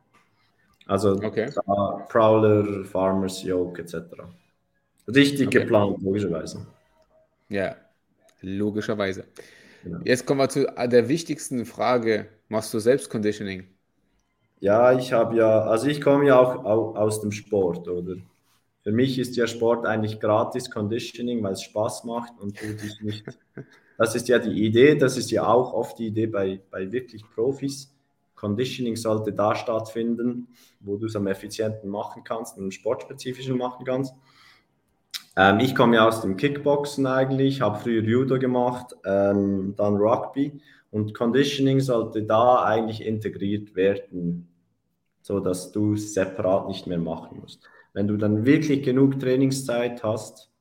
Also 0.86 1.12
okay. 1.22 1.50
Prowler, 2.08 2.84
Farmers 2.84 3.42
Yoke 3.42 3.82
etc. 3.82 3.94
Richtig 5.06 5.46
okay. 5.46 5.60
geplant, 5.60 6.02
logischerweise. 6.02 6.66
Ja, 7.48 7.76
logischerweise. 8.40 9.24
Genau. 9.84 10.00
Jetzt 10.04 10.26
kommen 10.26 10.40
wir 10.40 10.48
zu 10.48 10.64
der 10.64 11.08
wichtigsten 11.08 11.64
Frage. 11.64 12.28
Machst 12.48 12.74
du 12.74 12.78
selbst 12.78 13.08
Conditioning? 13.08 13.68
Ja, 14.60 14.98
ich 14.98 15.12
habe 15.12 15.36
ja, 15.36 15.62
also 15.62 15.86
ich 15.86 16.00
komme 16.00 16.26
ja 16.26 16.40
auch 16.40 16.96
aus 16.96 17.20
dem 17.20 17.30
Sport, 17.30 17.86
oder? 17.86 18.16
Für 18.88 18.92
mich 18.92 19.18
ist 19.18 19.36
ja 19.36 19.46
Sport 19.46 19.84
eigentlich 19.84 20.18
gratis 20.18 20.70
Conditioning, 20.70 21.42
weil 21.42 21.52
es 21.52 21.60
Spaß 21.60 22.04
macht 22.04 22.32
und 22.40 22.58
du 22.58 22.74
dich 22.74 23.02
nicht. 23.02 23.26
Das 23.98 24.14
ist 24.14 24.28
ja 24.28 24.38
die 24.38 24.64
Idee, 24.64 24.94
das 24.94 25.18
ist 25.18 25.30
ja 25.30 25.46
auch 25.46 25.74
oft 25.74 25.98
die 25.98 26.06
Idee 26.06 26.26
bei, 26.26 26.62
bei 26.70 26.90
wirklich 26.90 27.22
Profis. 27.34 27.94
Conditioning 28.34 28.96
sollte 28.96 29.34
da 29.34 29.54
stattfinden, 29.54 30.48
wo 30.80 30.96
du 30.96 31.04
es 31.04 31.16
am 31.16 31.26
effizienten 31.26 31.90
machen 31.90 32.24
kannst 32.24 32.56
und 32.56 32.72
sportspezifischen 32.72 33.58
machen 33.58 33.84
kannst. 33.84 34.14
Ähm, 35.36 35.60
ich 35.60 35.74
komme 35.74 35.96
ja 35.96 36.08
aus 36.08 36.22
dem 36.22 36.38
Kickboxen 36.38 37.04
eigentlich, 37.06 37.60
habe 37.60 37.80
früher 37.80 38.02
Judo 38.02 38.38
gemacht, 38.38 38.96
ähm, 39.04 39.74
dann 39.76 39.96
Rugby 39.96 40.62
und 40.90 41.12
Conditioning 41.12 41.80
sollte 41.80 42.22
da 42.22 42.64
eigentlich 42.64 43.04
integriert 43.04 43.76
werden, 43.76 44.48
so 45.20 45.40
dass 45.40 45.72
du 45.72 45.92
es 45.92 46.14
separat 46.14 46.68
nicht 46.68 46.86
mehr 46.86 46.98
machen 46.98 47.40
musst. 47.42 47.68
Wenn 47.98 48.06
du 48.06 48.16
dann 48.16 48.44
wirklich 48.44 48.84
genug 48.84 49.18
Trainingszeit 49.18 50.04
hast, 50.04 50.52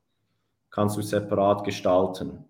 kannst 0.70 0.96
du 0.96 1.02
separat 1.02 1.62
gestalten. 1.62 2.44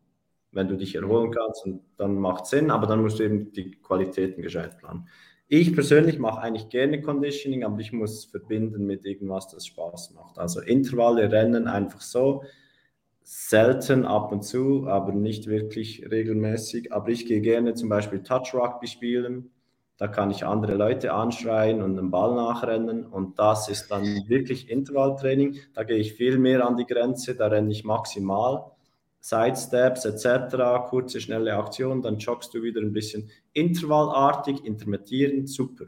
Wenn 0.50 0.66
du 0.66 0.78
dich 0.78 0.94
erholen 0.94 1.30
kannst, 1.30 1.68
dann 1.98 2.14
macht 2.14 2.44
es 2.44 2.50
Sinn, 2.50 2.70
aber 2.70 2.86
dann 2.86 3.02
musst 3.02 3.18
du 3.18 3.24
eben 3.24 3.52
die 3.52 3.72
Qualitäten 3.72 4.40
gescheit 4.40 4.78
planen. 4.78 5.06
Ich 5.46 5.74
persönlich 5.74 6.18
mache 6.18 6.40
eigentlich 6.40 6.70
gerne 6.70 7.02
Conditioning, 7.02 7.64
aber 7.64 7.78
ich 7.80 7.92
muss 7.92 8.24
verbinden 8.24 8.86
mit 8.86 9.04
irgendwas, 9.04 9.48
das 9.48 9.66
Spaß 9.66 10.14
macht. 10.14 10.38
Also 10.38 10.62
Intervalle, 10.62 11.30
Rennen 11.30 11.68
einfach 11.68 12.00
so, 12.00 12.44
selten 13.22 14.06
ab 14.06 14.32
und 14.32 14.42
zu, 14.42 14.86
aber 14.88 15.12
nicht 15.12 15.48
wirklich 15.48 16.10
regelmäßig. 16.10 16.94
Aber 16.94 17.10
ich 17.10 17.26
gehe 17.26 17.42
gerne 17.42 17.74
zum 17.74 17.90
Beispiel 17.90 18.22
Touch 18.22 18.54
Rugby 18.54 18.86
spielen 18.86 19.50
da 19.98 20.06
kann 20.06 20.30
ich 20.30 20.46
andere 20.46 20.74
Leute 20.74 21.12
anschreien 21.12 21.82
und 21.82 21.98
einen 21.98 22.12
Ball 22.12 22.34
nachrennen. 22.34 23.04
Und 23.04 23.38
das 23.40 23.68
ist 23.68 23.90
dann 23.90 24.04
wirklich 24.28 24.70
Intervalltraining. 24.70 25.58
Da 25.74 25.82
gehe 25.82 25.98
ich 25.98 26.14
viel 26.14 26.38
mehr 26.38 26.64
an 26.64 26.76
die 26.76 26.86
Grenze, 26.86 27.34
da 27.34 27.48
renne 27.48 27.72
ich 27.72 27.84
maximal. 27.84 28.70
Sidesteps 29.20 30.04
etc., 30.04 30.88
kurze, 30.88 31.20
schnelle 31.20 31.56
Aktionen, 31.56 32.00
dann 32.00 32.18
joggst 32.18 32.54
du 32.54 32.62
wieder 32.62 32.80
ein 32.80 32.92
bisschen 32.92 33.28
intervallartig, 33.52 34.64
intermittierend, 34.64 35.50
super. 35.50 35.86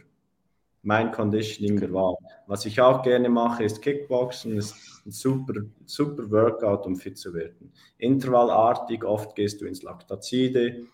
Mein 0.83 1.13
Conditioning 1.13 1.79
der 1.79 1.93
Wahl. 1.93 2.17
Was 2.49 2.67
ich 2.67 2.81
auch 2.81 3.03
gerne 3.03 3.29
mache, 3.29 3.63
ist 3.63 3.81
Kickboxen, 3.81 4.57
ist 4.57 4.75
ein 5.07 5.13
super, 5.13 5.55
super 5.87 6.29
Workout, 6.33 6.85
um 6.87 6.97
fit 6.97 7.17
zu 7.17 7.33
werden. 7.33 7.73
Intervallartig, 7.99 9.05
oft 9.05 9.37
gehst 9.37 9.61
du 9.61 9.67
ins 9.67 9.83
Laktazide, 9.83 10.87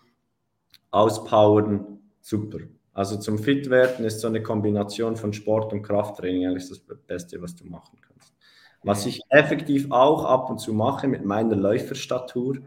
auspowern, 0.91 1.99
super. 2.21 2.59
Also 2.97 3.15
zum 3.15 3.37
Fitwerden 3.37 4.05
ist 4.05 4.21
so 4.21 4.27
eine 4.27 4.41
Kombination 4.41 5.17
von 5.17 5.31
Sport 5.31 5.71
und 5.71 5.83
Krafttraining 5.83 6.47
eigentlich 6.47 6.67
das 6.67 6.79
Beste, 6.79 7.39
was 7.43 7.55
du 7.55 7.63
machen 7.65 7.99
kannst. 8.01 8.33
Was 8.81 9.05
ich 9.05 9.21
effektiv 9.29 9.91
auch 9.91 10.25
ab 10.25 10.49
und 10.49 10.57
zu 10.57 10.73
mache 10.73 11.07
mit 11.07 11.23
meiner 11.23 11.55
Läuferstatur, 11.55 12.57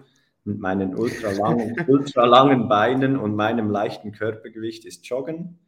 mit 0.44 0.60
meinen 0.60 0.94
ultralangen, 0.94 1.74
ultralangen 1.88 2.68
Beinen 2.68 3.16
und 3.16 3.34
meinem 3.34 3.72
leichten 3.72 4.12
Körpergewicht 4.12 4.84
ist 4.84 5.04
Joggen. 5.04 5.58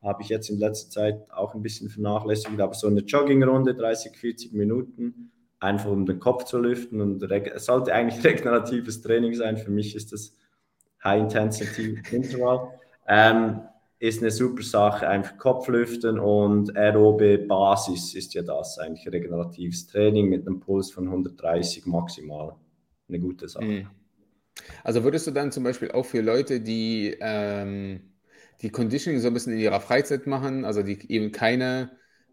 Habe 0.00 0.22
ich 0.22 0.28
jetzt 0.28 0.48
in 0.48 0.60
letzter 0.60 0.90
Zeit 0.90 1.32
auch 1.32 1.56
ein 1.56 1.62
bisschen 1.62 1.88
vernachlässigt, 1.88 2.60
aber 2.60 2.74
so 2.74 2.86
eine 2.86 3.00
Joggingrunde, 3.00 3.74
30, 3.74 4.16
40 4.16 4.52
Minuten, 4.52 5.32
einfach 5.58 5.90
um 5.90 6.06
den 6.06 6.20
Kopf 6.20 6.44
zu 6.44 6.60
lüften 6.60 7.00
und 7.00 7.20
es 7.20 7.64
sollte 7.64 7.92
eigentlich 7.92 8.24
regeneratives 8.24 9.02
Training 9.02 9.34
sein. 9.34 9.56
Für 9.56 9.72
mich 9.72 9.96
ist 9.96 10.12
das 10.12 10.36
High 11.02 11.22
Intensity 11.22 12.00
Interval. 12.12 12.68
Ähm, 13.08 13.62
ist 14.04 14.20
eine 14.20 14.30
super 14.30 14.62
Sache. 14.62 15.08
Einfach 15.08 15.38
Kopflüften 15.38 16.18
und 16.18 16.76
aerobe 16.76 17.38
Basis 17.38 18.14
ist 18.14 18.34
ja 18.34 18.42
das, 18.42 18.78
eigentlich 18.78 19.10
regeneratives 19.10 19.86
Training 19.86 20.28
mit 20.28 20.46
einem 20.46 20.60
Puls 20.60 20.90
von 20.90 21.06
130 21.06 21.86
maximal. 21.86 22.54
Eine 23.08 23.18
gute 23.18 23.48
Sache. 23.48 23.64
Mhm. 23.64 23.86
Also 24.82 25.04
würdest 25.04 25.26
du 25.26 25.30
dann 25.30 25.52
zum 25.52 25.64
Beispiel 25.64 25.90
auch 25.90 26.04
für 26.04 26.20
Leute, 26.20 26.60
die 26.60 27.16
ähm, 27.18 28.12
die 28.60 28.70
Conditioning 28.70 29.20
so 29.20 29.28
ein 29.28 29.34
bisschen 29.34 29.54
in 29.54 29.60
ihrer 29.60 29.80
Freizeit 29.80 30.26
machen, 30.26 30.66
also 30.66 30.82
die 30.82 31.10
eben 31.10 31.32
keine 31.32 31.90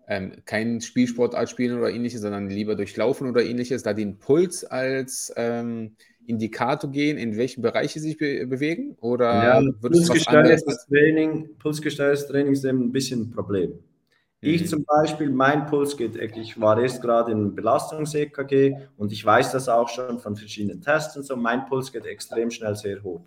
ähm, 0.07 0.43
keinen 0.43 0.81
Spielsportart 0.81 1.49
spielen 1.49 1.77
oder 1.77 1.89
ähnliches, 1.89 2.21
sondern 2.21 2.49
lieber 2.49 2.75
durchlaufen 2.75 3.29
oder 3.29 3.43
ähnliches, 3.43 3.84
da 3.84 3.93
den 3.93 4.19
Puls 4.19 4.65
als 4.65 5.31
ähm, 5.38 5.95
Indikator 6.25 6.89
gehen, 6.89 7.17
in 7.17 7.38
welchen 7.38 7.62
Bereiche 7.62 7.99
sie 7.99 8.10
sich 8.10 8.17
be 8.17 8.45
bewegen? 8.47 8.95
Oder 9.01 9.62
ja, 9.62 9.71
pulsgesteuertes 9.81 10.86
Training, 10.88 11.49
pulsgesteuertes 11.60 12.27
Training 12.27 12.53
ist 12.53 12.65
eben 12.65 12.86
ein 12.86 12.91
bisschen 12.91 13.21
ein 13.21 13.31
Problem. 13.31 13.71
Mhm. 13.71 14.49
Ich 14.49 14.67
zum 14.67 14.84
Beispiel, 14.86 15.29
mein 15.29 15.67
Puls 15.67 15.97
geht, 15.97 16.15
ich 16.15 16.60
war 16.60 16.81
erst 16.81 17.01
gerade 17.01 17.31
in 17.31 17.55
Belastungs-EKG 17.55 18.75
und 18.97 19.12
ich 19.12 19.23
weiß 19.25 19.51
das 19.51 19.69
auch 19.69 19.89
schon 19.89 20.19
von 20.19 20.36
verschiedenen 20.36 20.81
Tests 20.81 21.15
und 21.15 21.23
so, 21.23 21.36
mein 21.36 21.65
Puls 21.65 21.91
geht 21.91 22.05
extrem 22.05 22.49
schnell 22.49 22.75
sehr 22.75 23.03
hoch. 23.03 23.21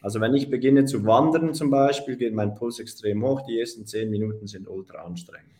Also 0.00 0.20
wenn 0.20 0.34
ich 0.34 0.50
beginne 0.50 0.84
zu 0.84 1.04
wandern 1.04 1.54
zum 1.54 1.70
Beispiel, 1.70 2.16
geht 2.16 2.34
mein 2.34 2.54
Puls 2.54 2.80
extrem 2.80 3.24
hoch, 3.24 3.42
die 3.42 3.60
ersten 3.60 3.86
zehn 3.86 4.10
Minuten 4.10 4.46
sind 4.46 4.68
ultra 4.68 5.02
anstrengend. 5.02 5.52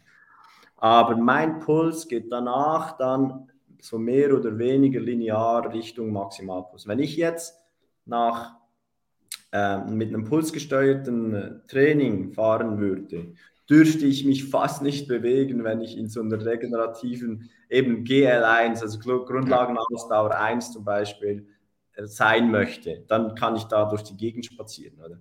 Aber 0.77 1.17
mein 1.17 1.61
Puls 1.61 2.09
geht 2.09 2.31
danach 2.31 2.97
dann 2.97 3.52
so 3.83 3.99
mehr 3.99 4.33
oder 4.37 4.59
weniger 4.59 5.01
linear 5.01 5.73
Richtung 5.73 6.13
Maximalpuls. 6.13 6.87
Wenn 6.87 7.01
ich 7.01 7.17
jetzt 7.17 7.59
nach 8.05 8.55
äh, 9.51 9.79
mit 9.79 10.09
einem 10.09 10.25
pulsgesteuerten 10.25 11.35
äh, 11.35 11.51
Training 11.67 12.33
fahren 12.33 12.79
würde, 12.79 13.35
dürfte 13.69 14.07
ich 14.07 14.25
mich 14.25 14.45
fast 14.45 14.83
nicht 14.83 15.09
bewegen, 15.09 15.65
wenn 15.65 15.81
ich 15.81 15.99
in 15.99 16.09
so 16.09 16.21
einer 16.21 16.45
regenerativen, 16.45 17.51
eben 17.69 18.05
GL1, 18.05 18.83
also 18.83 18.99
Grundlagenausdauer 19.01 20.37
1 20.37 20.73
zum 20.73 20.85
Beispiel, 20.85 21.49
äh, 21.95 22.07
sein 22.07 22.53
möchte. 22.53 23.05
Dann 23.09 23.35
kann 23.35 23.57
ich 23.57 23.65
da 23.65 23.87
durch 23.87 24.05
die 24.05 24.17
Gegend 24.17 24.47
spazieren. 24.47 25.01
Oder? 25.05 25.19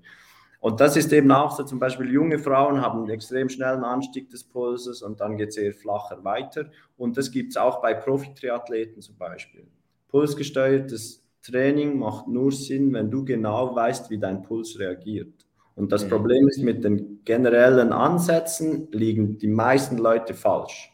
Und 0.62 0.80
das 0.80 0.96
ist 0.96 1.12
eben 1.12 1.32
auch 1.32 1.58
so, 1.58 1.64
zum 1.64 1.80
Beispiel 1.80 2.12
junge 2.12 2.38
Frauen 2.38 2.82
haben 2.82 3.00
einen 3.00 3.10
extrem 3.10 3.50
schnellen 3.50 3.84
Anstieg 3.84 4.30
des 4.30 4.44
Pulses 4.44 5.02
und 5.02 5.20
dann 5.20 5.36
geht 5.36 5.50
es 5.50 5.58
eher 5.58 5.74
flacher 5.74 6.24
weiter. 6.24 6.66
Und 6.98 7.18
das 7.18 7.32
gibt 7.32 7.50
es 7.50 7.58
auch 7.58 7.82
bei 7.82 7.96
Profi-Triathleten 7.96 9.02
zum 9.02 9.18
Beispiel. 9.18 9.66
Pulsgesteuertes 10.10 11.26
Training 11.42 11.98
macht 11.98 12.28
nur 12.28 12.52
Sinn, 12.52 12.94
wenn 12.94 13.10
du 13.10 13.26
genau 13.26 13.76
weißt, 13.76 14.12
wie 14.12 14.20
dein 14.20 14.44
Puls 14.44 14.78
reagiert. 14.78 15.34
Und 15.74 15.92
das 15.92 16.06
mhm. 16.06 16.10
Problem 16.10 16.48
ist, 16.48 16.62
mit 16.62 16.84
den 16.84 17.24
generellen 17.26 17.92
Ansätzen 17.92 18.88
liegen 18.92 19.40
die 19.40 19.48
meisten 19.48 19.98
Leute 19.98 20.36
falsch. 20.36 20.94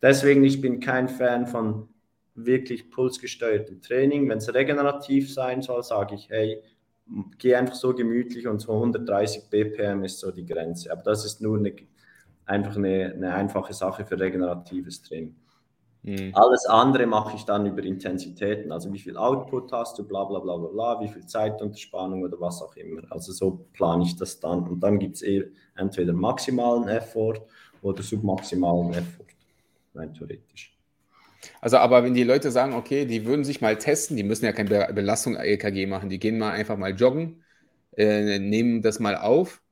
Deswegen, 0.00 0.44
ich 0.44 0.60
bin 0.60 0.78
kein 0.78 1.08
Fan 1.08 1.48
von 1.48 1.88
wirklich 2.36 2.88
pulsgesteuertem 2.88 3.82
Training. 3.82 4.28
Wenn 4.28 4.38
es 4.38 4.54
regenerativ 4.54 5.32
sein 5.34 5.60
soll, 5.60 5.82
sage 5.82 6.14
ich, 6.14 6.28
hey, 6.30 6.62
geh 7.38 7.54
einfach 7.54 7.74
so 7.74 7.94
gemütlich 7.94 8.46
und 8.46 8.60
so 8.60 8.72
130 8.72 9.50
BPM 9.50 10.04
ist 10.04 10.20
so 10.20 10.30
die 10.30 10.46
Grenze. 10.46 10.92
Aber 10.92 11.02
das 11.02 11.24
ist 11.24 11.40
nur 11.40 11.58
eine, 11.58 11.74
einfach 12.46 12.76
eine, 12.76 13.12
eine 13.14 13.34
einfache 13.34 13.72
Sache 13.72 14.04
für 14.04 14.18
regeneratives 14.18 15.02
Training. 15.02 15.36
Mhm. 16.02 16.32
Alles 16.34 16.66
andere 16.66 17.06
mache 17.06 17.36
ich 17.36 17.44
dann 17.44 17.64
über 17.64 17.82
Intensitäten, 17.84 18.72
also 18.72 18.92
wie 18.92 18.98
viel 18.98 19.16
Output 19.16 19.70
hast 19.72 19.98
du, 19.98 20.04
bla 20.04 20.24
bla 20.24 20.40
bla 20.40 20.56
bla 20.56 20.68
bla, 20.68 21.00
wie 21.00 21.08
viel 21.08 21.24
Zeit 21.26 21.62
unter 21.62 21.78
Spannung 21.78 22.24
oder 22.24 22.40
was 22.40 22.60
auch 22.60 22.74
immer. 22.74 23.02
Also 23.10 23.32
so 23.32 23.66
plane 23.72 24.02
ich 24.02 24.16
das 24.16 24.40
dann. 24.40 24.66
Und 24.68 24.80
dann 24.80 24.98
gibt 24.98 25.22
es 25.22 25.44
entweder 25.76 26.12
maximalen 26.12 26.88
Effort 26.88 27.40
oder 27.82 28.02
submaximalen 28.02 28.94
Effort, 28.94 29.26
rein 29.94 30.12
theoretisch. 30.12 30.71
Also, 31.60 31.78
aber 31.78 32.04
wenn 32.04 32.14
die 32.14 32.24
Leute 32.24 32.50
sagen, 32.50 32.74
okay, 32.74 33.04
die 33.04 33.24
würden 33.24 33.44
sich 33.44 33.60
mal 33.60 33.76
testen, 33.76 34.16
die 34.16 34.22
müssen 34.22 34.44
ja 34.44 34.52
keine 34.52 34.68
Be 34.68 34.88
Belastung 34.94 35.36
EKG 35.36 35.86
machen, 35.86 36.08
die 36.08 36.18
gehen 36.18 36.38
mal 36.38 36.52
einfach 36.52 36.76
mal 36.76 36.94
joggen, 36.94 37.42
äh, 37.96 38.38
nehmen 38.38 38.82
das 38.82 39.00
mal 39.00 39.16
auf. 39.16 39.62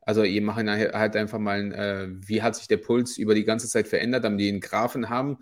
Also, 0.00 0.24
ihr 0.24 0.42
machen 0.42 0.68
halt 0.68 1.16
einfach 1.16 1.38
mal, 1.38 1.72
äh, 1.72 2.08
wie 2.26 2.42
hat 2.42 2.56
sich 2.56 2.68
der 2.68 2.78
Puls 2.78 3.18
über 3.18 3.34
die 3.34 3.44
ganze 3.44 3.68
Zeit 3.68 3.88
verändert, 3.88 4.24
damit 4.24 4.40
die 4.40 4.48
einen 4.48 4.60
Graphen 4.60 5.08
haben. 5.08 5.38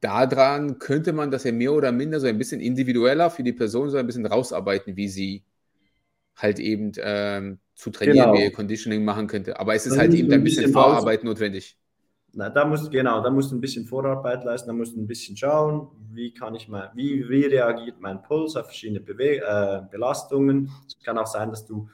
Daran 0.00 0.78
könnte 0.78 1.12
man 1.12 1.30
das 1.30 1.44
ja 1.44 1.52
mehr 1.52 1.72
oder 1.72 1.92
minder 1.92 2.20
so 2.20 2.26
ein 2.26 2.38
bisschen 2.38 2.60
individueller 2.60 3.30
für 3.30 3.42
die 3.42 3.52
Person 3.52 3.90
so 3.90 3.96
ein 3.96 4.06
bisschen 4.06 4.26
rausarbeiten, 4.26 4.96
wie 4.96 5.08
sie 5.08 5.44
halt 6.36 6.58
eben 6.60 6.92
ähm, 7.00 7.58
zu 7.74 7.90
trainieren, 7.90 8.26
genau. 8.26 8.34
wie 8.34 8.44
ihr 8.44 8.52
Conditioning 8.52 9.04
machen 9.04 9.26
könnte. 9.26 9.58
Aber 9.58 9.74
es 9.74 9.86
ist 9.86 9.98
halt 9.98 10.14
eben 10.14 10.32
ein 10.32 10.42
bisschen, 10.42 10.64
bisschen 10.64 10.72
Vorarbeit 10.72 11.24
notwendig. 11.24 11.76
Na, 12.34 12.50
da 12.50 12.64
musst 12.64 12.90
genau, 12.90 13.22
da 13.22 13.30
musst 13.30 13.50
du 13.50 13.56
ein 13.56 13.60
bisschen 13.60 13.86
Vorarbeit 13.86 14.44
leisten, 14.44 14.68
da 14.68 14.74
musst 14.74 14.94
du 14.94 15.00
ein 15.00 15.06
bisschen 15.06 15.36
schauen, 15.36 15.88
wie 16.12 16.32
kann 16.32 16.54
ich 16.54 16.68
mal, 16.68 16.90
wie, 16.94 17.28
wie 17.28 17.46
reagiert 17.46 18.00
mein 18.00 18.22
Puls 18.22 18.54
auf 18.54 18.66
verschiedene 18.66 19.00
Bewe 19.00 19.38
äh, 19.38 19.82
Belastungen. 19.90 20.70
Es 20.86 20.98
kann 21.02 21.16
auch 21.18 21.26
sein, 21.26 21.50
dass 21.50 21.64
du 21.64 21.88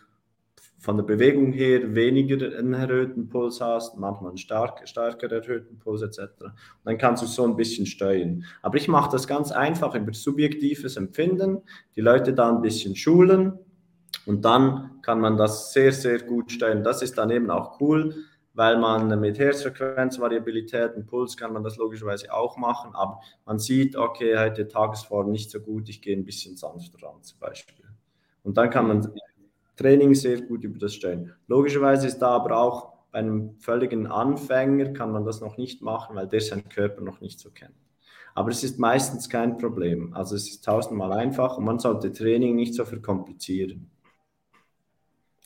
von 0.85 0.99
der 0.99 1.05
Bewegung 1.05 1.53
her 1.53 1.95
weniger 1.95 2.59
einen 2.59 2.75
erhöhten 2.75 3.29
Puls 3.31 3.59
hast, 3.61 3.97
manchmal 3.97 4.31
einen 4.31 4.37
stark, 4.37 4.87
stärker 4.87 5.33
erhöhten 5.33 5.79
Puls 5.79 6.03
etc. 6.03 6.19
Und 6.41 6.53
dann 6.85 6.99
kannst 6.99 7.23
du 7.23 7.27
so 7.27 7.45
ein 7.45 7.57
bisschen 7.57 7.87
steuern. 7.87 8.45
Aber 8.61 8.77
ich 8.77 8.87
mache 8.87 9.11
das 9.13 9.27
ganz 9.27 9.51
einfach 9.51 9.95
über 9.95 10.13
subjektives 10.13 10.99
Empfinden, 10.99 11.63
die 11.97 12.03
Leute 12.03 12.35
da 12.35 12.51
ein 12.51 12.61
bisschen 12.61 12.97
schulen 12.97 13.59
und 14.27 14.45
dann 14.45 15.01
kann 15.01 15.21
man 15.21 15.39
das 15.39 15.73
sehr, 15.73 15.93
sehr 15.93 16.19
gut 16.19 16.53
steuern. 16.53 16.83
Das 16.83 17.01
ist 17.01 17.17
dann 17.17 17.31
eben 17.31 17.51
auch 17.51 17.81
cool 17.81 18.15
weil 18.55 18.79
man 18.79 19.21
mit 19.21 19.39
Herzfrequenzvariabilität 19.39 20.95
und 20.95 21.07
Puls 21.07 21.37
kann 21.37 21.53
man 21.53 21.63
das 21.63 21.77
logischerweise 21.77 22.33
auch 22.33 22.57
machen, 22.57 22.95
aber 22.95 23.21
man 23.45 23.59
sieht, 23.59 23.97
okay, 23.97 24.39
heute 24.39 24.67
Tagesform 24.69 25.31
nicht 25.31 25.51
so 25.51 25.61
gut, 25.61 25.89
ich 25.89 26.01
gehe 26.01 26.17
ein 26.17 26.25
bisschen 26.25 26.57
sanfter 26.57 27.07
ran 27.07 27.23
zum 27.23 27.39
Beispiel. 27.41 27.85
Und 28.45 28.57
dann 28.57 28.71
kann 28.71 28.89
man 28.89 29.13
Training 29.77 30.15
sehr 30.15 30.41
gut 30.41 30.63
über 30.65 30.79
das 30.79 30.95
stellen. 30.95 31.33
Logischerweise 31.49 32.07
ist 32.07 32.19
da 32.19 32.29
aber 32.29 32.57
auch 32.57 32.95
bei 33.11 33.21
einem 33.21 33.57
völligen 33.61 34.07
Anfänger 34.07 34.93
kann 34.93 35.13
man 35.13 35.25
das 35.25 35.41
noch 35.41 35.57
nicht 35.57 35.83
machen, 35.83 36.17
weil 36.17 36.27
der 36.27 36.41
seinen 36.41 36.69
Körper 36.69 37.01
noch 37.01 37.21
nicht 37.21 37.39
so 37.39 37.51
kennt. 37.51 37.75
Aber 38.35 38.51
es 38.51 38.65
ist 38.65 38.79
meistens 38.79 39.29
kein 39.29 39.57
Problem. 39.57 40.13
Also 40.15 40.35
es 40.35 40.49
ist 40.49 40.65
tausendmal 40.65 41.13
einfach 41.13 41.57
und 41.57 41.65
man 41.65 41.79
sollte 41.79 42.13
Training 42.13 42.57
nicht 42.57 42.75
so 42.75 42.85
verkomplizieren. 42.85 43.89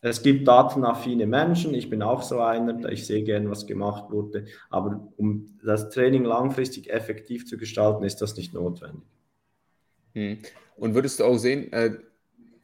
Es 0.00 0.22
gibt 0.22 0.46
datenaffine 0.46 1.26
Menschen, 1.26 1.74
ich 1.74 1.90
bin 1.90 2.02
auch 2.02 2.22
so 2.22 2.40
einer, 2.40 2.88
ich 2.90 3.04
sehe 3.04 3.24
gerne, 3.24 3.50
was 3.50 3.66
gemacht 3.66 4.10
wurde, 4.12 4.46
aber 4.70 5.08
um 5.16 5.58
das 5.64 5.90
Training 5.90 6.24
langfristig 6.24 6.90
effektiv 6.90 7.46
zu 7.46 7.58
gestalten, 7.58 8.04
ist 8.04 8.22
das 8.22 8.36
nicht 8.36 8.54
notwendig. 8.54 9.02
Hm. 10.14 10.38
Und 10.76 10.94
würdest 10.94 11.18
du 11.18 11.24
auch 11.24 11.36
sehen, 11.36 11.72
äh, 11.72 11.96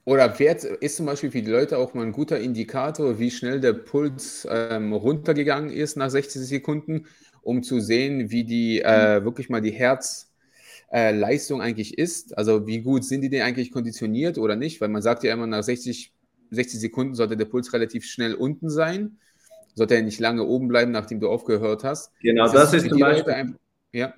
oder 0.05 0.39
wer 0.39 0.57
ist 0.83 0.97
zum 0.97 1.07
Beispiel 1.07 1.31
für 1.31 1.43
die 1.43 1.51
Leute 1.51 1.79
auch 1.79 1.95
mal 1.95 2.05
ein 2.05 2.13
guter 2.13 2.39
Indikator, 2.39 3.19
wie 3.19 3.31
schnell 3.31 3.61
der 3.61 3.73
Puls 3.73 4.47
ähm, 4.51 4.93
runtergegangen 4.93 5.71
ist 5.71 5.97
nach 5.97 6.11
60 6.11 6.43
Sekunden, 6.43 7.07
um 7.43 7.63
zu 7.63 7.81
sehen, 7.81 8.31
wie 8.31 8.45
die 8.45 8.81
äh, 8.83 9.25
wirklich 9.25 9.49
mal 9.49 9.63
die 9.63 9.73
Herzleistung 9.73 11.61
äh, 11.61 11.65
eigentlich 11.65 11.99
ist? 11.99 12.37
Also 12.37 12.67
wie 12.67 12.83
gut 12.83 13.05
sind 13.05 13.23
die 13.23 13.31
denn 13.31 13.43
eigentlich 13.43 13.73
konditioniert 13.73 14.37
oder 14.37 14.57
nicht? 14.57 14.81
Weil 14.81 14.89
man 14.89 15.03
sagt 15.03 15.25
ja 15.25 15.33
immer, 15.33 15.47
nach 15.47 15.63
60 15.63 16.14
60 16.51 16.81
Sekunden 16.81 17.15
sollte 17.15 17.37
der 17.37 17.45
Puls 17.47 17.73
relativ 17.73 18.05
schnell 18.05 18.35
unten 18.35 18.71
sein. 18.71 19.19
Sollte 19.75 19.97
er 19.97 20.03
nicht 20.03 20.21
lange 20.21 20.45
oben 20.45 20.69
bleiben, 20.69 20.93
nachdem 20.93 21.21
du 21.21 21.29
aufgehört 21.29 21.85
hast. 21.85 22.13
Genau, 22.21 22.45
das, 22.45 22.71
das 22.71 22.75
ist 22.75 22.89
zum 22.89 23.01
Beispiel. 23.01 23.33
Ein, 23.33 23.59
ja. 23.93 24.15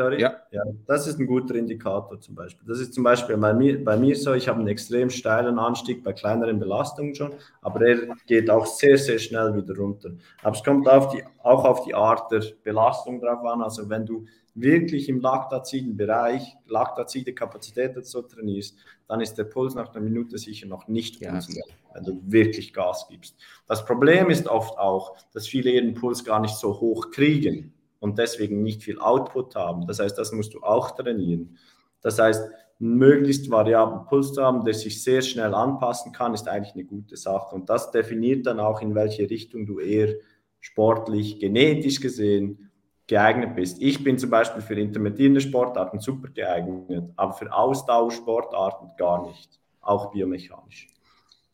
Sorry. 0.00 0.18
Ja. 0.18 0.34
ja, 0.50 0.62
das 0.86 1.06
ist 1.06 1.20
ein 1.20 1.26
guter 1.26 1.56
Indikator 1.56 2.18
zum 2.18 2.34
Beispiel. 2.34 2.66
Das 2.66 2.80
ist 2.80 2.94
zum 2.94 3.04
Beispiel 3.04 3.36
bei 3.36 3.52
mir, 3.52 3.84
bei 3.84 3.98
mir 3.98 4.16
so, 4.16 4.32
ich 4.32 4.48
habe 4.48 4.58
einen 4.58 4.68
extrem 4.68 5.10
steilen 5.10 5.58
Anstieg 5.58 6.02
bei 6.02 6.14
kleineren 6.14 6.58
Belastungen 6.58 7.14
schon, 7.14 7.34
aber 7.60 7.86
er 7.86 8.16
geht 8.26 8.48
auch 8.48 8.64
sehr, 8.64 8.96
sehr 8.96 9.18
schnell 9.18 9.54
wieder 9.54 9.76
runter. 9.76 10.12
Aber 10.42 10.56
es 10.56 10.64
kommt 10.64 10.88
auf 10.88 11.12
die, 11.12 11.22
auch 11.42 11.66
auf 11.66 11.84
die 11.84 11.94
Art 11.94 12.32
der 12.32 12.42
Belastung 12.62 13.20
drauf 13.20 13.44
an. 13.44 13.60
Also 13.60 13.90
wenn 13.90 14.06
du 14.06 14.24
wirklich 14.54 15.10
im 15.10 15.20
laktaziden 15.20 15.94
Bereich, 15.98 16.56
laktazide 16.66 17.34
Kapazität 17.34 18.06
so 18.06 18.22
trainierst, 18.22 18.78
dann 19.06 19.20
ist 19.20 19.34
der 19.34 19.44
Puls 19.44 19.74
nach 19.74 19.94
einer 19.94 20.02
Minute 20.02 20.38
sicher 20.38 20.66
noch 20.66 20.88
nicht 20.88 21.20
ja. 21.20 21.34
unten, 21.34 21.60
wenn 21.92 22.04
du 22.04 22.22
wirklich 22.24 22.72
Gas 22.72 23.06
gibst. 23.10 23.36
Das 23.68 23.84
Problem 23.84 24.30
ist 24.30 24.48
oft 24.48 24.78
auch, 24.78 25.14
dass 25.34 25.46
viele 25.46 25.72
ihren 25.72 25.92
Puls 25.92 26.24
gar 26.24 26.40
nicht 26.40 26.54
so 26.54 26.80
hoch 26.80 27.10
kriegen 27.10 27.74
und 28.00 28.18
deswegen 28.18 28.62
nicht 28.62 28.82
viel 28.82 28.98
Output 28.98 29.54
haben. 29.54 29.86
Das 29.86 30.00
heißt, 30.00 30.18
das 30.18 30.32
musst 30.32 30.54
du 30.54 30.60
auch 30.62 30.90
trainieren. 30.92 31.56
Das 32.00 32.18
heißt, 32.18 32.50
möglichst 32.78 33.50
variablen 33.50 34.06
Puls 34.06 34.32
zu 34.32 34.42
haben, 34.42 34.64
der 34.64 34.74
sich 34.74 35.02
sehr 35.04 35.20
schnell 35.22 35.54
anpassen 35.54 36.12
kann, 36.12 36.34
ist 36.34 36.48
eigentlich 36.48 36.74
eine 36.74 36.84
gute 36.84 37.16
Sache. 37.16 37.54
Und 37.54 37.68
das 37.68 37.90
definiert 37.90 38.46
dann 38.46 38.58
auch, 38.58 38.80
in 38.80 38.94
welche 38.94 39.28
Richtung 39.28 39.66
du 39.66 39.78
eher 39.78 40.14
sportlich, 40.60 41.38
genetisch 41.38 42.00
gesehen 42.00 42.70
geeignet 43.06 43.56
bist. 43.56 43.82
Ich 43.82 44.02
bin 44.04 44.18
zum 44.18 44.30
Beispiel 44.30 44.62
für 44.62 44.74
intermittierende 44.74 45.40
Sportarten 45.40 45.98
super 45.98 46.28
geeignet, 46.28 47.10
aber 47.16 47.32
für 47.32 47.52
Ausdauersportarten 47.52 48.92
gar 48.96 49.26
nicht, 49.26 49.60
auch 49.80 50.12
biomechanisch. 50.12 50.88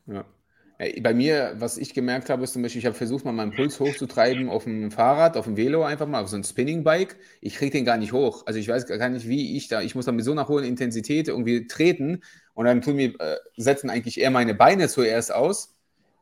Ja. 0.05 0.23
Bei 1.01 1.13
mir, 1.13 1.55
was 1.57 1.77
ich 1.77 1.95
gemerkt 1.95 2.29
habe, 2.29 2.43
ist 2.43 2.53
zum 2.53 2.61
Beispiel, 2.61 2.79
ich 2.79 2.85
habe 2.85 2.95
versucht, 2.95 3.25
mal 3.25 3.31
meinen 3.31 3.55
Puls 3.55 3.79
hochzutreiben 3.79 4.47
auf 4.47 4.65
dem 4.65 4.91
Fahrrad, 4.91 5.35
auf 5.35 5.45
dem 5.45 5.57
Velo 5.57 5.83
einfach 5.83 6.05
mal, 6.07 6.21
auf 6.21 6.29
so 6.29 6.35
ein 6.35 6.43
Spinning-Bike. 6.43 7.15
Ich 7.41 7.55
kriege 7.55 7.71
den 7.71 7.83
gar 7.83 7.97
nicht 7.97 8.13
hoch. 8.13 8.43
Also 8.45 8.59
ich 8.59 8.67
weiß 8.67 8.85
gar 8.85 9.09
nicht, 9.09 9.27
wie 9.27 9.57
ich 9.57 9.69
da, 9.69 9.81
ich 9.81 9.95
muss 9.95 10.05
dann 10.05 10.15
mit 10.15 10.25
so 10.25 10.31
einer 10.31 10.47
hohen 10.47 10.63
Intensität 10.63 11.29
irgendwie 11.29 11.65
treten 11.65 12.21
und 12.53 12.65
dann 12.65 12.81
tun 12.81 12.97
mir, 12.97 13.19
äh, 13.19 13.37
setzen 13.55 13.89
eigentlich 13.89 14.19
eher 14.19 14.29
meine 14.29 14.53
Beine 14.53 14.87
zuerst 14.87 15.33
aus 15.33 15.75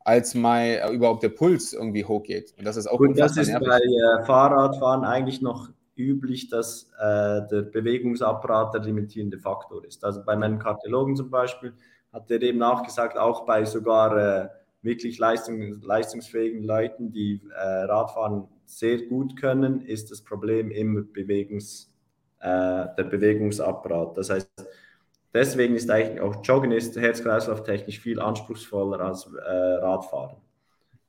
als 0.06 0.36
mal 0.36 0.62
äh, 0.62 0.94
überhaupt 0.94 1.24
der 1.24 1.30
Puls 1.30 1.74
irgendwie 1.74 2.06
hochgeht. 2.06 2.54
Und 2.58 2.66
das 2.66 2.78
ist 2.78 2.88
auch 2.88 3.00
Und 3.00 3.20
das 3.20 3.36
ist 3.36 3.50
nervig. 3.50 3.68
bei 3.68 3.80
äh, 3.80 4.26
Fahrradfahren 4.26 5.04
eigentlich 5.04 5.42
noch 5.42 5.70
üblich, 5.98 6.50
dass 6.50 6.92
äh, 7.00 7.42
der 7.50 7.64
Bewegungsapparat 7.64 8.74
der 8.74 8.82
limitierende 8.82 9.40
Faktor 9.40 9.84
ist. 9.84 10.06
Also 10.06 10.24
bei 10.24 10.36
meinem 10.36 10.60
Kardiologen 10.60 11.16
zum 11.16 11.30
Beispiel 11.30 11.74
hat 12.16 12.32
er 12.32 12.42
eben 12.42 12.64
auch 12.64 12.84
gesagt, 12.84 13.18
auch 13.18 13.46
bei 13.46 13.66
sogar 13.66 14.18
äh, 14.18 14.50
wirklich 14.82 15.20
leistung, 15.20 15.82
leistungsfähigen 15.82 16.64
Leuten, 16.64 17.12
die 17.12 17.42
äh, 17.54 17.84
Radfahren 17.84 18.48
sehr 18.66 19.04
gut 19.04 19.40
können, 19.40 19.82
ist 19.82 20.10
das 20.10 20.22
Problem 20.22 20.72
immer 20.72 21.02
Bewegungs, 21.02 21.94
äh, 22.40 22.48
der 22.98 23.04
Bewegungsapparat. 23.04 24.18
Das 24.18 24.30
heißt, 24.30 24.50
Deswegen 25.36 25.76
ist 25.76 25.92
eigentlich 25.92 26.22
auch 26.22 26.38
Joggen 26.46 26.72
ist 26.72 26.96
herz-kreislauf-technisch 26.96 28.00
viel 28.00 28.22
anspruchsvoller 28.22 29.02
als 29.02 29.30
äh, 29.34 29.52
Radfahren, 29.52 30.38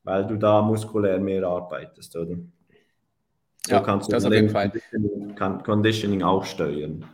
weil 0.03 0.27
du 0.27 0.35
da 0.37 0.61
muskulär 0.63 1.21
mehr 1.21 1.47
arbeitest, 1.47 2.17
oder? 2.17 2.35
So 3.65 3.73
ja, 3.73 3.81
kannst 3.81 4.09
du 4.09 4.13
das 4.13 4.25
auf 4.25 4.33
jeden 4.33 4.49
Fall. 4.49 4.73
Conditioning 5.39 6.25
auch 6.25 6.45
steuern. 6.45 7.05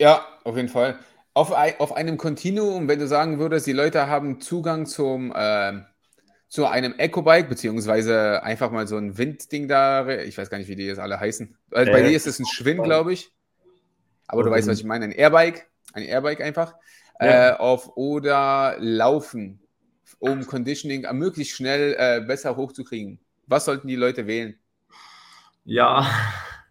Ja, 0.00 0.24
auf 0.42 0.56
jeden 0.56 0.70
Fall. 0.70 0.98
Auf, 1.34 1.52
auf 1.52 1.92
einem 1.92 2.16
Kontinuum, 2.16 2.88
wenn 2.88 3.00
du 3.00 3.08
sagen 3.08 3.38
würdest, 3.38 3.66
die 3.66 3.72
Leute 3.72 4.06
haben 4.06 4.40
Zugang 4.40 4.86
zum, 4.86 5.32
äh, 5.34 5.80
zu 6.48 6.66
einem 6.66 6.94
Eco-Bike, 6.96 7.48
beziehungsweise 7.48 8.42
einfach 8.44 8.70
mal 8.70 8.86
so 8.86 8.96
ein 8.96 9.18
Windding 9.18 9.66
da, 9.66 10.08
ich 10.08 10.38
weiß 10.38 10.48
gar 10.48 10.58
nicht, 10.58 10.68
wie 10.68 10.76
die 10.76 10.86
jetzt 10.86 11.00
alle 11.00 11.18
heißen. 11.18 11.56
Also 11.72 11.90
bei 11.90 12.00
äh, 12.02 12.08
dir 12.08 12.16
ist 12.16 12.28
es 12.28 12.38
ein 12.38 12.46
Schwinn, 12.46 12.82
glaube 12.82 13.12
ich. 13.12 13.32
Aber 14.28 14.42
du 14.44 14.50
weißt, 14.50 14.68
was 14.68 14.78
ich 14.78 14.84
meine, 14.84 15.06
ein 15.06 15.12
Airbike 15.12 15.66
ein 15.94 16.02
Airbike 16.02 16.40
einfach, 16.40 16.74
ja. 17.20 17.50
äh, 17.50 17.56
auf 17.56 17.96
oder 17.96 18.76
Laufen, 18.78 19.60
um 20.18 20.46
Conditioning 20.46 21.06
möglichst 21.12 21.56
schnell 21.56 21.94
äh, 21.98 22.20
besser 22.20 22.56
hochzukriegen. 22.56 23.20
Was 23.46 23.64
sollten 23.64 23.88
die 23.88 23.96
Leute 23.96 24.26
wählen? 24.26 24.58
Ja, 25.64 26.06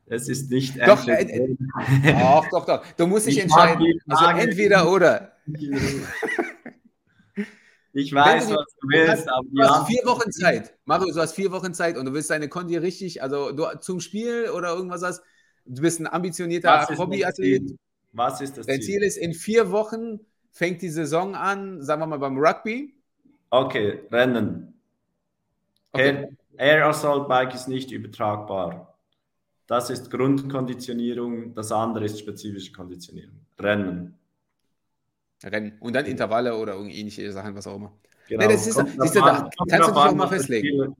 es 0.05 0.27
ist 0.27 0.51
nicht 0.51 0.75
doch, 0.85 1.07
äh, 1.07 1.55
doch, 2.03 2.45
doch, 2.49 2.65
doch. 2.65 2.85
Du 2.97 3.07
musst 3.07 3.27
dich 3.27 3.39
entscheiden. 3.39 3.99
Also 4.07 4.25
entweder 4.25 4.91
oder. 4.91 5.33
Ich 7.95 8.11
weiß, 8.11 8.47
du, 8.47 8.55
was 8.55 8.65
du 8.81 8.87
willst. 8.87 9.27
Du, 9.27 9.55
du 9.55 9.63
hast 9.63 9.87
vier 9.87 10.01
Wochen 10.05 10.31
Zeit. 10.31 10.73
Mario, 10.85 11.13
du 11.13 11.21
hast 11.21 11.33
vier 11.33 11.51
Wochen 11.51 11.75
Zeit 11.75 11.95
und 11.95 12.05
du 12.05 12.13
willst 12.13 12.31
deine 12.31 12.49
Kondi 12.49 12.75
richtig, 12.75 13.21
also 13.21 13.51
du 13.51 13.65
zum 13.81 13.99
Spiel 13.99 14.49
oder 14.49 14.69
irgendwas 14.69 15.03
hast. 15.03 15.21
Du 15.65 15.83
bist 15.83 15.99
ein 15.99 16.07
ambitionierter 16.07 16.87
Hobbyathlet. 16.97 17.75
Was 18.11 18.41
ist 18.41 18.57
das 18.57 18.65
Dein 18.65 18.81
Ziel? 18.81 18.95
Ziel 18.95 19.03
ist, 19.03 19.17
in 19.17 19.33
vier 19.33 19.71
Wochen 19.71 20.19
fängt 20.51 20.81
die 20.81 20.89
Saison 20.89 21.35
an, 21.35 21.83
sagen 21.83 22.01
wir 22.01 22.07
mal 22.07 22.17
beim 22.17 22.37
Rugby. 22.37 22.95
Okay, 23.51 24.01
Rennen. 24.11 24.73
Okay. 25.91 26.07
Air, 26.07 26.29
Air 26.57 26.87
Assault 26.87 27.27
Bike 27.27 27.53
ist 27.53 27.67
nicht 27.67 27.91
übertragbar. 27.91 28.92
Das 29.67 29.89
ist 29.89 30.11
Grundkonditionierung, 30.11 31.53
das 31.53 31.71
andere 31.71 32.05
ist 32.05 32.19
spezifische 32.19 32.71
Konditionierung. 32.71 33.39
Rennen. 33.59 34.17
Rennen. 35.43 35.77
Und 35.79 35.93
dann 35.93 36.05
Intervalle 36.05 36.57
oder 36.57 36.75
ähnliche 36.75 37.31
Sachen, 37.31 37.55
was 37.55 37.67
auch 37.67 37.75
immer. 37.75 37.93
Genau. 38.27 38.45
Nee, 38.45 38.53
das 38.53 38.67
ist, 38.67 38.75
siehst 38.75 39.15
du, 39.15 39.19
da 39.19 39.49
kannst 39.69 39.89
du 39.89 39.93
dich 39.93 39.95
auch 39.95 40.15
mal 40.15 40.27
festlegen. 40.27 40.95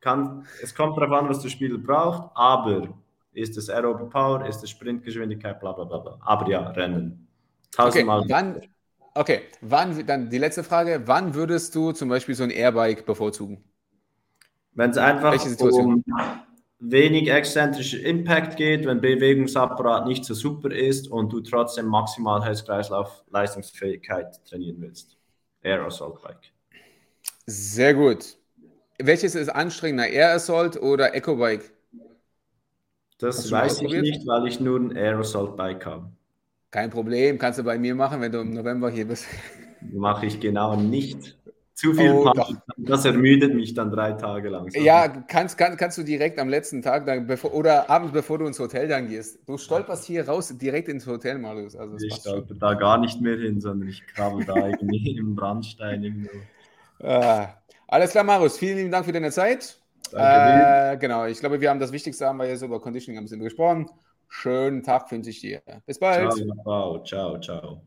Kann, 0.00 0.46
es 0.62 0.74
kommt 0.74 0.96
darauf 0.96 1.12
an, 1.12 1.28
was 1.28 1.40
der 1.40 1.48
Spieler 1.48 1.78
braucht, 1.78 2.30
aber 2.34 2.94
ist 3.32 3.56
es 3.56 3.68
Aerobe 3.68 4.08
Power, 4.08 4.46
ist 4.46 4.62
es 4.62 4.70
Sprintgeschwindigkeit, 4.70 5.58
bla 5.60 5.72
bla 5.72 5.84
bla. 5.84 5.98
bla. 5.98 6.18
Aber 6.20 6.48
ja, 6.48 6.68
Rennen. 6.70 7.26
Tausendmal. 7.72 8.20
Okay, 8.20 8.30
wann, 8.30 8.60
okay, 9.14 9.40
wann, 9.60 10.06
dann 10.06 10.30
die 10.30 10.38
letzte 10.38 10.62
Frage, 10.62 11.02
wann 11.06 11.34
würdest 11.34 11.74
du 11.74 11.92
zum 11.92 12.08
Beispiel 12.08 12.34
so 12.34 12.44
ein 12.44 12.50
Airbike 12.50 13.06
bevorzugen? 13.06 13.64
Wenn 14.72 14.90
es 14.90 14.98
einfach 14.98 15.34
um 15.72 16.04
wenig 16.80 17.30
exzentrischer 17.30 18.00
Impact 18.00 18.56
geht, 18.56 18.86
wenn 18.86 19.00
Bewegungsapparat 19.00 20.06
nicht 20.06 20.24
so 20.24 20.34
super 20.34 20.70
ist 20.70 21.08
und 21.08 21.32
du 21.32 21.40
trotzdem 21.40 21.86
maximal 21.86 22.44
Herz-Kreislauf-Leistungsfähigkeit 22.44 24.44
trainieren 24.44 24.80
willst. 24.80 25.16
Air 25.62 25.84
Assault 25.84 26.22
Bike. 26.22 26.52
Sehr 27.46 27.94
gut. 27.94 28.36
Welches 28.98 29.34
ist 29.34 29.48
anstrengender, 29.48 30.08
Air 30.08 30.34
Assault 30.34 30.80
oder 30.80 31.14
Eco 31.14 31.36
Bike? 31.36 31.72
Das 33.18 33.50
weiß 33.50 33.82
ich 33.82 34.00
nicht, 34.00 34.26
weil 34.26 34.46
ich 34.46 34.60
nur 34.60 34.78
ein 34.78 34.94
Air 34.94 35.18
Assault 35.18 35.56
Bike 35.56 35.84
habe. 35.84 36.10
Kein 36.70 36.90
Problem, 36.90 37.38
kannst 37.38 37.58
du 37.58 37.64
bei 37.64 37.78
mir 37.78 37.94
machen, 37.94 38.20
wenn 38.20 38.30
du 38.30 38.40
im 38.40 38.52
November 38.52 38.90
hier 38.90 39.08
bist. 39.08 39.26
Mache 39.92 40.26
ich 40.26 40.38
genau 40.38 40.76
nicht. 40.76 41.37
Zu 41.78 41.94
viel 41.94 42.10
oh, 42.10 42.32
das 42.76 43.04
ermüdet 43.04 43.54
mich 43.54 43.72
dann 43.72 43.92
drei 43.92 44.10
Tage 44.14 44.48
lang. 44.48 44.68
Ja, 44.72 45.06
kannst, 45.06 45.56
kann, 45.56 45.76
kannst 45.76 45.96
du 45.96 46.02
direkt 46.02 46.40
am 46.40 46.48
letzten 46.48 46.82
Tag 46.82 47.06
dann, 47.06 47.28
bevor, 47.28 47.54
oder 47.54 47.88
abends, 47.88 48.12
bevor 48.12 48.38
du 48.38 48.46
ins 48.46 48.58
Hotel 48.58 48.88
dann 48.88 49.06
gehst. 49.06 49.38
Du 49.46 49.56
stolperst 49.56 50.04
hier 50.04 50.26
raus, 50.26 50.52
direkt 50.58 50.88
ins 50.88 51.06
Hotel, 51.06 51.38
Marius. 51.38 51.76
Also 51.76 51.96
ich 52.04 52.12
stolper 52.16 52.56
da 52.56 52.74
gar 52.74 52.98
nicht 52.98 53.20
mehr 53.20 53.36
hin, 53.36 53.60
sondern 53.60 53.88
ich 53.88 54.04
krabbel 54.08 54.44
da 54.44 54.56
irgendwie 54.66 55.16
im 55.16 55.36
Brandstein 55.36 56.02
irgendwo. 56.02 56.30
Ah, 57.00 57.50
alles 57.86 58.10
klar, 58.10 58.24
Marius. 58.24 58.58
Vielen 58.58 58.78
lieben 58.78 58.90
Dank 58.90 59.04
für 59.06 59.12
deine 59.12 59.30
Zeit. 59.30 59.78
Äh, 60.12 60.96
genau, 60.96 61.26
ich 61.26 61.38
glaube, 61.38 61.60
wir 61.60 61.70
haben 61.70 61.78
das 61.78 61.92
Wichtigste 61.92 62.26
haben 62.26 62.38
wir 62.38 62.48
jetzt 62.48 62.62
über 62.62 62.80
Conditioning 62.80 63.18
ein 63.18 63.24
bisschen 63.24 63.38
gesprochen. 63.38 63.88
Schönen 64.28 64.82
Tag 64.82 65.12
wünsche 65.12 65.30
ich 65.30 65.42
dir. 65.42 65.62
Bis 65.86 66.00
bald. 66.00 66.34
Ciao, 66.64 67.04
ciao, 67.04 67.38
ciao. 67.38 67.82